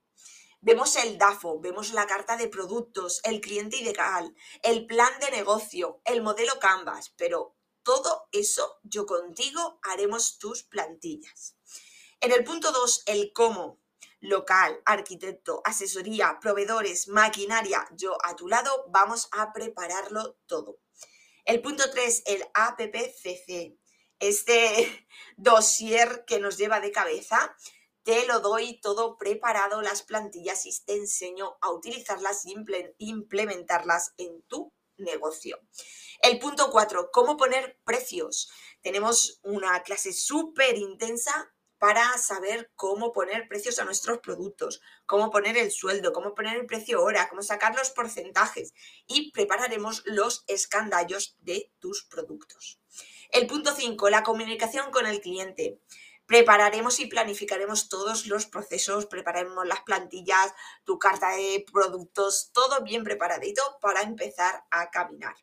Vemos 0.63 0.95
el 0.95 1.17
DAFO, 1.17 1.59
vemos 1.59 1.91
la 1.91 2.05
carta 2.05 2.37
de 2.37 2.47
productos, 2.47 3.19
el 3.23 3.41
cliente 3.41 3.77
ideal, 3.77 4.35
el 4.61 4.85
plan 4.85 5.11
de 5.19 5.31
negocio, 5.31 6.01
el 6.05 6.21
modelo 6.21 6.59
Canvas, 6.59 7.11
pero 7.17 7.55
todo 7.81 8.27
eso 8.31 8.79
yo 8.83 9.07
contigo 9.07 9.79
haremos 9.81 10.37
tus 10.37 10.61
plantillas. 10.61 11.55
En 12.19 12.31
el 12.31 12.43
punto 12.43 12.71
2, 12.71 13.03
el 13.07 13.33
cómo, 13.33 13.81
local, 14.19 14.79
arquitecto, 14.85 15.63
asesoría, 15.65 16.37
proveedores, 16.39 17.07
maquinaria, 17.07 17.87
yo 17.93 18.15
a 18.23 18.35
tu 18.35 18.47
lado, 18.47 18.85
vamos 18.89 19.29
a 19.31 19.53
prepararlo 19.53 20.37
todo. 20.45 20.77
El 21.43 21.63
punto 21.63 21.89
3, 21.89 22.21
el 22.27 22.45
APPCC, 22.53 23.79
este 24.19 25.07
dossier 25.37 26.23
que 26.25 26.39
nos 26.39 26.59
lleva 26.59 26.79
de 26.79 26.91
cabeza, 26.91 27.57
te 28.03 28.25
lo 28.25 28.39
doy 28.39 28.79
todo 28.81 29.17
preparado, 29.17 29.81
las 29.81 30.03
plantillas 30.03 30.65
y 30.65 30.71
te 30.85 30.95
enseño 30.95 31.57
a 31.61 31.71
utilizarlas 31.71 32.45
y 32.45 32.55
implementarlas 32.97 34.13
en 34.17 34.41
tu 34.43 34.73
negocio. 34.97 35.59
El 36.21 36.39
punto 36.39 36.69
4, 36.71 37.09
cómo 37.11 37.37
poner 37.37 37.79
precios. 37.83 38.51
Tenemos 38.81 39.39
una 39.43 39.81
clase 39.83 40.13
súper 40.13 40.77
intensa 40.77 41.53
para 41.81 42.15
saber 42.19 42.71
cómo 42.75 43.11
poner 43.11 43.47
precios 43.47 43.79
a 43.79 43.85
nuestros 43.85 44.19
productos, 44.19 44.81
cómo 45.07 45.31
poner 45.31 45.57
el 45.57 45.71
sueldo, 45.71 46.13
cómo 46.13 46.35
poner 46.35 46.57
el 46.57 46.67
precio 46.67 47.01
hora, 47.01 47.27
cómo 47.27 47.41
sacar 47.41 47.75
los 47.75 47.89
porcentajes 47.89 48.75
y 49.07 49.31
prepararemos 49.31 50.03
los 50.05 50.43
escandallos 50.45 51.35
de 51.39 51.71
tus 51.79 52.03
productos. 52.03 52.79
El 53.31 53.47
punto 53.47 53.73
5, 53.73 54.09
la 54.11 54.21
comunicación 54.21 54.91
con 54.91 55.07
el 55.07 55.21
cliente. 55.21 55.79
Prepararemos 56.31 57.01
y 57.01 57.07
planificaremos 57.07 57.89
todos 57.89 58.25
los 58.25 58.45
procesos, 58.45 59.05
prepararemos 59.05 59.67
las 59.67 59.81
plantillas, 59.81 60.53
tu 60.85 60.97
carta 60.97 61.31
de 61.31 61.65
productos, 61.69 62.51
todo 62.53 62.81
bien 62.83 63.03
preparadito 63.03 63.61
para 63.81 64.01
empezar 64.01 64.63
a 64.71 64.89
caminar. 64.91 65.35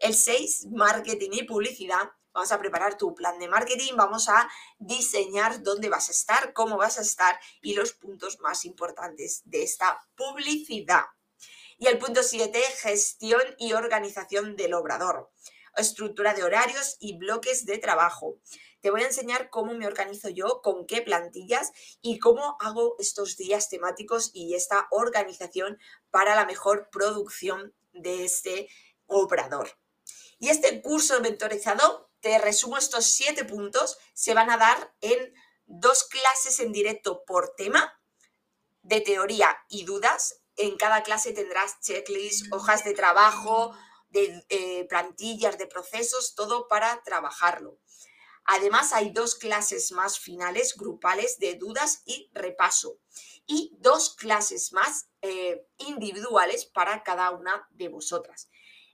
El 0.00 0.12
6, 0.12 0.66
marketing 0.72 1.30
y 1.34 1.44
publicidad 1.44 2.10
vamos 2.32 2.50
a 2.50 2.58
preparar 2.58 2.98
tu 2.98 3.14
plan 3.14 3.38
de 3.38 3.46
marketing, 3.46 3.92
vamos 3.94 4.28
a 4.28 4.50
diseñar 4.80 5.62
dónde 5.62 5.88
vas 5.88 6.08
a 6.08 6.12
estar, 6.12 6.52
cómo 6.52 6.76
vas 6.76 6.98
a 6.98 7.02
estar 7.02 7.38
y 7.62 7.74
los 7.74 7.92
puntos 7.92 8.40
más 8.40 8.64
importantes 8.64 9.42
de 9.44 9.62
esta 9.62 10.00
publicidad. 10.16 11.04
Y 11.78 11.86
el 11.86 11.98
punto 11.98 12.24
7, 12.24 12.60
gestión 12.82 13.42
y 13.56 13.74
organización 13.74 14.56
del 14.56 14.74
obrador, 14.74 15.30
estructura 15.76 16.34
de 16.34 16.42
horarios 16.42 16.96
y 16.98 17.16
bloques 17.18 17.66
de 17.66 17.78
trabajo. 17.78 18.40
Te 18.84 18.90
voy 18.90 19.00
a 19.00 19.06
enseñar 19.06 19.48
cómo 19.48 19.72
me 19.72 19.86
organizo 19.86 20.28
yo, 20.28 20.60
con 20.60 20.84
qué 20.86 21.00
plantillas 21.00 21.72
y 22.02 22.18
cómo 22.18 22.58
hago 22.60 22.96
estos 22.98 23.38
días 23.38 23.70
temáticos 23.70 24.30
y 24.34 24.54
esta 24.56 24.88
organización 24.90 25.78
para 26.10 26.34
la 26.34 26.44
mejor 26.44 26.90
producción 26.90 27.74
de 27.94 28.26
este 28.26 28.68
obrador. 29.06 29.70
Y 30.38 30.50
este 30.50 30.82
curso 30.82 31.18
mentorizado 31.22 32.10
te 32.20 32.36
resumo 32.36 32.76
estos 32.76 33.06
siete 33.06 33.46
puntos, 33.46 33.96
se 34.12 34.34
van 34.34 34.50
a 34.50 34.58
dar 34.58 34.94
en 35.00 35.32
dos 35.64 36.04
clases 36.04 36.60
en 36.60 36.70
directo 36.70 37.24
por 37.24 37.54
tema 37.56 37.98
de 38.82 39.00
teoría 39.00 39.56
y 39.70 39.86
dudas. 39.86 40.42
En 40.56 40.76
cada 40.76 41.02
clase 41.02 41.32
tendrás 41.32 41.80
checklists, 41.80 42.52
hojas 42.52 42.84
de 42.84 42.92
trabajo, 42.92 43.74
de 44.10 44.44
eh, 44.50 44.84
plantillas, 44.90 45.56
de 45.56 45.68
procesos, 45.68 46.34
todo 46.34 46.68
para 46.68 47.02
trabajarlo. 47.02 47.78
Además, 48.44 48.92
hay 48.92 49.10
dos 49.10 49.36
clases 49.36 49.92
más 49.92 50.18
finales 50.18 50.76
grupales 50.76 51.38
de 51.38 51.54
dudas 51.54 52.02
y 52.04 52.30
repaso 52.34 52.98
y 53.46 53.72
dos 53.78 54.14
clases 54.14 54.72
más 54.72 55.08
eh, 55.22 55.66
individuales 55.78 56.66
para 56.66 57.02
cada 57.02 57.30
una 57.30 57.66
de 57.70 57.88
vosotras. 57.88 58.50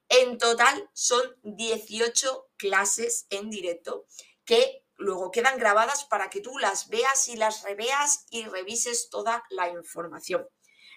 En 0.09 0.39
total 0.39 0.91
son 0.93 1.23
18 1.43 2.51
clases 2.57 3.27
en 3.31 3.51
directo 3.51 4.07
que 4.45 4.85
luego 4.97 5.31
quedan 5.31 5.59
grabadas 5.59 6.05
para 6.05 6.31
que 6.31 6.41
tú 6.41 6.59
las 6.59 6.89
veas 6.89 7.29
y 7.29 7.37
las 7.37 7.63
reveas 7.63 8.27
y 8.31 8.45
revises 8.45 9.09
toda 9.09 9.45
la 9.51 9.69
información. 9.69 10.49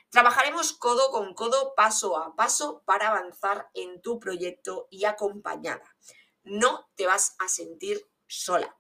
Trabajaremos 0.10 0.74
codo 0.74 1.10
con 1.12 1.34
codo, 1.34 1.74
paso 1.76 2.18
a 2.18 2.36
paso, 2.36 2.84
para 2.86 3.10
avanzar 3.10 3.70
en 3.74 4.02
tu 4.02 4.20
proyecto 4.20 4.88
y 4.92 5.06
acompañada. 5.06 5.96
No 6.44 6.88
te 6.96 7.08
vas 7.08 7.36
a 7.40 7.48
sentir 7.48 8.08
sola. 8.34 8.76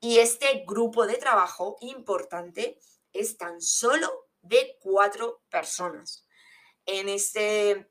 Y 0.00 0.18
este 0.18 0.64
grupo 0.66 1.06
de 1.06 1.16
trabajo 1.16 1.76
importante 1.80 2.78
es 3.12 3.36
tan 3.36 3.60
solo 3.60 4.28
de 4.42 4.78
cuatro 4.80 5.42
personas. 5.50 6.26
En 6.84 7.08
este 7.08 7.90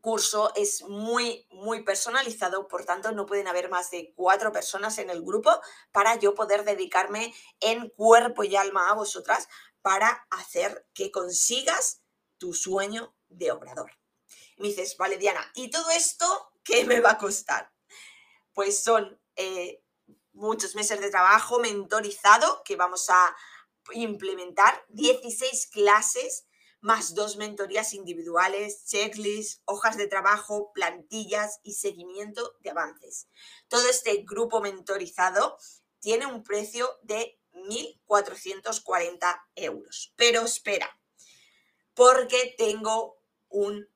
curso 0.00 0.52
es 0.54 0.82
muy, 0.82 1.46
muy 1.50 1.82
personalizado, 1.82 2.68
por 2.68 2.84
tanto 2.84 3.12
no 3.12 3.26
pueden 3.26 3.48
haber 3.48 3.68
más 3.68 3.90
de 3.90 4.12
cuatro 4.14 4.52
personas 4.52 4.98
en 4.98 5.10
el 5.10 5.22
grupo 5.22 5.50
para 5.92 6.16
yo 6.16 6.34
poder 6.34 6.64
dedicarme 6.64 7.34
en 7.60 7.90
cuerpo 7.90 8.44
y 8.44 8.56
alma 8.56 8.88
a 8.88 8.94
vosotras 8.94 9.48
para 9.82 10.26
hacer 10.30 10.86
que 10.94 11.10
consigas 11.10 12.02
tu 12.38 12.54
sueño 12.54 13.14
de 13.28 13.52
obrador. 13.52 13.92
me 14.58 14.68
dices, 14.68 14.96
vale 14.96 15.18
Diana, 15.18 15.50
¿y 15.54 15.70
todo 15.70 15.90
esto 15.90 16.52
qué 16.62 16.84
me 16.84 17.00
va 17.00 17.12
a 17.12 17.18
costar? 17.18 17.72
Pues 18.52 18.82
son 18.82 19.20
eh, 19.36 19.82
muchos 20.32 20.74
meses 20.74 21.00
de 21.00 21.10
trabajo 21.10 21.58
mentorizado 21.58 22.62
que 22.64 22.76
vamos 22.76 23.08
a 23.10 23.36
implementar, 23.92 24.84
16 24.88 25.68
clases 25.72 26.46
más 26.80 27.14
dos 27.14 27.36
mentorías 27.36 27.92
individuales, 27.92 28.86
checklists, 28.86 29.62
hojas 29.66 29.96
de 29.96 30.06
trabajo, 30.06 30.72
plantillas 30.72 31.60
y 31.62 31.74
seguimiento 31.74 32.56
de 32.60 32.70
avances. 32.70 33.28
Todo 33.68 33.88
este 33.88 34.24
grupo 34.26 34.60
mentorizado 34.60 35.58
tiene 36.00 36.26
un 36.26 36.42
precio 36.42 36.98
de 37.02 37.38
1.440 37.52 39.42
euros. 39.56 40.14
Pero 40.16 40.42
espera, 40.42 40.98
porque 41.94 42.54
tengo 42.56 43.20
un 43.48 43.86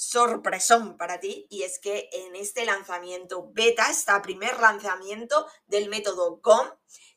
sorpresón 0.00 0.96
para 0.96 1.20
ti 1.20 1.46
y 1.50 1.64
es 1.64 1.78
que 1.78 2.08
en 2.12 2.34
este 2.34 2.64
lanzamiento 2.64 3.50
beta, 3.52 3.90
este 3.90 4.12
primer 4.22 4.58
lanzamiento 4.58 5.46
del 5.66 5.90
método 5.90 6.40
GOM, 6.42 6.70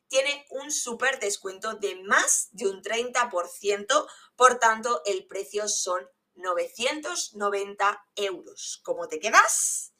tiene 0.09 0.45
un 0.49 0.69
súper 0.69 1.17
descuento 1.19 1.75
de 1.75 1.95
más 2.03 2.49
de 2.51 2.67
un 2.67 2.83
30%, 2.83 4.07
por 4.35 4.59
tanto 4.59 5.01
el 5.05 5.25
precio 5.27 5.69
son 5.69 6.05
990 6.35 8.05
euros. 8.17 8.81
¿Cómo 8.83 9.07
te 9.07 9.19
quedas? 9.19 9.93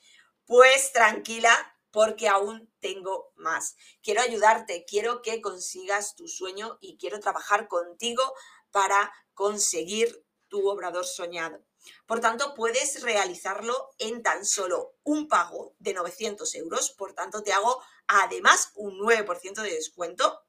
Pues 0.45 0.91
tranquila 0.91 1.79
porque 1.89 2.27
aún 2.27 2.69
tengo 2.81 3.31
más. 3.35 3.77
Quiero 4.01 4.19
ayudarte, 4.19 4.83
quiero 4.85 5.21
que 5.21 5.39
consigas 5.39 6.15
tu 6.15 6.27
sueño 6.27 6.79
y 6.81 6.97
quiero 6.97 7.21
trabajar 7.21 7.69
contigo 7.69 8.23
para 8.71 9.13
conseguir 9.33 10.25
tu 10.49 10.67
obrador 10.67 11.05
soñado. 11.05 11.63
Por 12.05 12.19
tanto, 12.19 12.53
puedes 12.55 13.01
realizarlo 13.01 13.89
en 13.97 14.23
tan 14.23 14.45
solo 14.45 14.95
un 15.03 15.27
pago 15.27 15.75
de 15.79 15.93
900 15.93 16.55
euros. 16.55 16.91
Por 16.91 17.13
tanto, 17.13 17.43
te 17.43 17.53
hago 17.53 17.81
además 18.07 18.71
un 18.75 18.97
9% 18.99 19.61
de 19.61 19.73
descuento. 19.73 20.41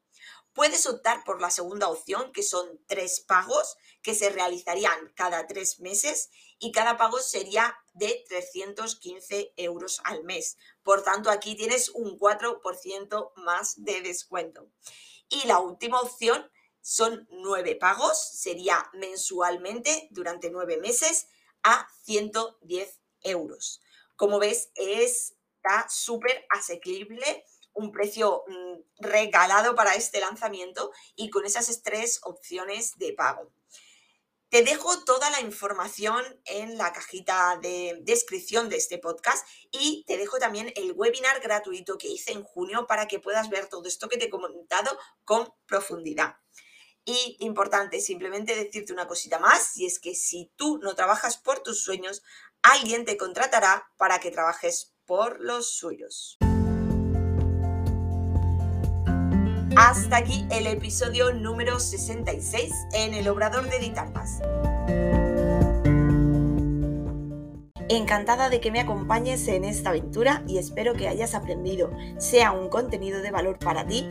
Puedes 0.52 0.86
optar 0.86 1.24
por 1.24 1.40
la 1.40 1.50
segunda 1.50 1.88
opción, 1.88 2.30
que 2.32 2.44
son 2.44 2.80
tres 2.86 3.20
pagos 3.20 3.76
que 4.02 4.14
se 4.14 4.30
realizarían 4.30 5.12
cada 5.16 5.48
tres 5.48 5.80
meses 5.80 6.30
y 6.60 6.70
cada 6.70 6.96
pago 6.96 7.18
sería 7.18 7.76
de 7.92 8.24
315 8.28 9.52
euros 9.56 10.00
al 10.04 10.22
mes. 10.22 10.56
Por 10.84 11.02
tanto, 11.02 11.30
aquí 11.30 11.56
tienes 11.56 11.88
un 11.88 12.16
4% 12.18 13.32
más 13.36 13.74
de 13.82 14.00
descuento. 14.02 14.68
Y 15.28 15.48
la 15.48 15.58
última 15.58 16.00
opción 16.00 16.48
son 16.84 17.26
nueve 17.30 17.76
pagos, 17.76 18.18
sería 18.34 18.90
mensualmente 18.92 20.06
durante 20.10 20.50
nueve 20.50 20.76
meses 20.76 21.28
a 21.62 21.88
110 22.02 23.00
euros. 23.22 23.80
Como 24.16 24.38
ves, 24.38 24.70
está 24.74 25.88
súper 25.88 26.44
asequible, 26.50 27.42
un 27.72 27.90
precio 27.90 28.44
mm, 28.46 28.80
regalado 28.98 29.74
para 29.74 29.94
este 29.94 30.20
lanzamiento 30.20 30.92
y 31.16 31.30
con 31.30 31.46
esas 31.46 31.82
tres 31.82 32.20
opciones 32.22 32.98
de 32.98 33.14
pago. 33.14 33.50
Te 34.50 34.62
dejo 34.62 35.02
toda 35.04 35.30
la 35.30 35.40
información 35.40 36.22
en 36.44 36.76
la 36.76 36.92
cajita 36.92 37.58
de 37.62 37.98
descripción 38.02 38.68
de 38.68 38.76
este 38.76 38.98
podcast 38.98 39.48
y 39.72 40.04
te 40.06 40.18
dejo 40.18 40.38
también 40.38 40.70
el 40.76 40.92
webinar 40.92 41.40
gratuito 41.40 41.96
que 41.96 42.08
hice 42.08 42.32
en 42.32 42.44
junio 42.44 42.86
para 42.86 43.08
que 43.08 43.20
puedas 43.20 43.48
ver 43.48 43.70
todo 43.70 43.88
esto 43.88 44.06
que 44.10 44.18
te 44.18 44.26
he 44.26 44.30
comentado 44.30 44.96
con 45.24 45.50
profundidad. 45.66 46.36
Y 47.06 47.36
importante, 47.40 48.00
simplemente 48.00 48.56
decirte 48.56 48.92
una 48.92 49.06
cosita 49.06 49.38
más, 49.38 49.76
y 49.76 49.84
es 49.84 49.98
que 49.98 50.14
si 50.14 50.50
tú 50.56 50.78
no 50.82 50.94
trabajas 50.94 51.36
por 51.36 51.60
tus 51.60 51.82
sueños, 51.82 52.22
alguien 52.62 53.04
te 53.04 53.18
contratará 53.18 53.90
para 53.98 54.20
que 54.20 54.30
trabajes 54.30 54.94
por 55.04 55.38
los 55.40 55.76
suyos. 55.76 56.38
Hasta 59.76 60.16
aquí 60.16 60.46
el 60.50 60.66
episodio 60.66 61.32
número 61.34 61.78
66 61.78 62.72
en 62.92 63.12
el 63.12 63.28
Obrador 63.28 63.68
de 63.68 63.76
Editar 63.76 64.10
Más. 64.12 64.40
Encantada 67.88 68.48
de 68.48 68.60
que 68.60 68.70
me 68.70 68.80
acompañes 68.80 69.46
en 69.46 69.64
esta 69.64 69.90
aventura 69.90 70.42
y 70.46 70.56
espero 70.56 70.94
que 70.94 71.06
hayas 71.06 71.34
aprendido, 71.34 71.90
sea 72.16 72.52
un 72.52 72.70
contenido 72.70 73.20
de 73.20 73.30
valor 73.30 73.58
para 73.58 73.86
ti 73.86 74.08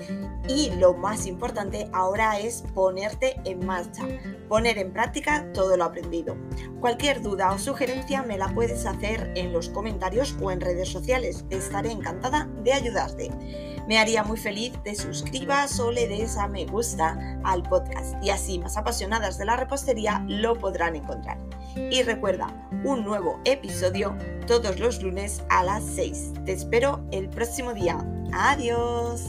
y 0.47 0.69
lo 0.77 0.93
más 0.93 1.25
importante 1.25 1.89
ahora 1.91 2.39
es 2.39 2.63
ponerte 2.75 3.41
en 3.45 3.65
marcha, 3.65 4.03
poner 4.47 4.77
en 4.77 4.93
práctica 4.93 5.51
todo 5.53 5.75
lo 5.75 5.85
aprendido. 5.85 6.37
Cualquier 6.81 7.23
duda 7.23 7.51
o 7.51 7.57
sugerencia 7.57 8.21
me 8.21 8.37
la 8.37 8.49
puedes 8.49 8.85
hacer 8.85 9.31
en 9.35 9.51
los 9.51 9.69
comentarios 9.69 10.35
o 10.39 10.51
en 10.51 10.61
redes 10.61 10.89
sociales, 10.89 11.45
estaré 11.49 11.91
encantada 11.91 12.47
de 12.63 12.73
ayudarte. 12.73 13.72
Me 13.87 13.97
haría 13.99 14.23
muy 14.23 14.37
feliz 14.37 14.73
te 14.83 14.95
suscribas 14.95 15.79
o 15.79 15.91
le 15.91 16.07
des 16.07 16.37
a 16.37 16.47
me 16.47 16.65
gusta 16.65 17.17
al 17.43 17.63
podcast 17.63 18.15
y 18.23 18.29
así 18.29 18.59
más 18.59 18.77
apasionadas 18.77 19.37
de 19.37 19.45
la 19.45 19.57
repostería 19.57 20.23
lo 20.27 20.57
podrán 20.57 20.95
encontrar. 20.95 21.37
Y 21.75 22.03
recuerda, 22.03 22.47
un 22.83 23.03
nuevo 23.03 23.39
episodio 23.45 24.15
todos 24.47 24.79
los 24.79 25.01
lunes 25.01 25.41
a 25.49 25.63
las 25.63 25.83
6. 25.83 26.33
Te 26.45 26.53
espero 26.53 27.05
el 27.11 27.29
próximo 27.29 27.73
día. 27.73 27.97
Adiós. 28.31 29.23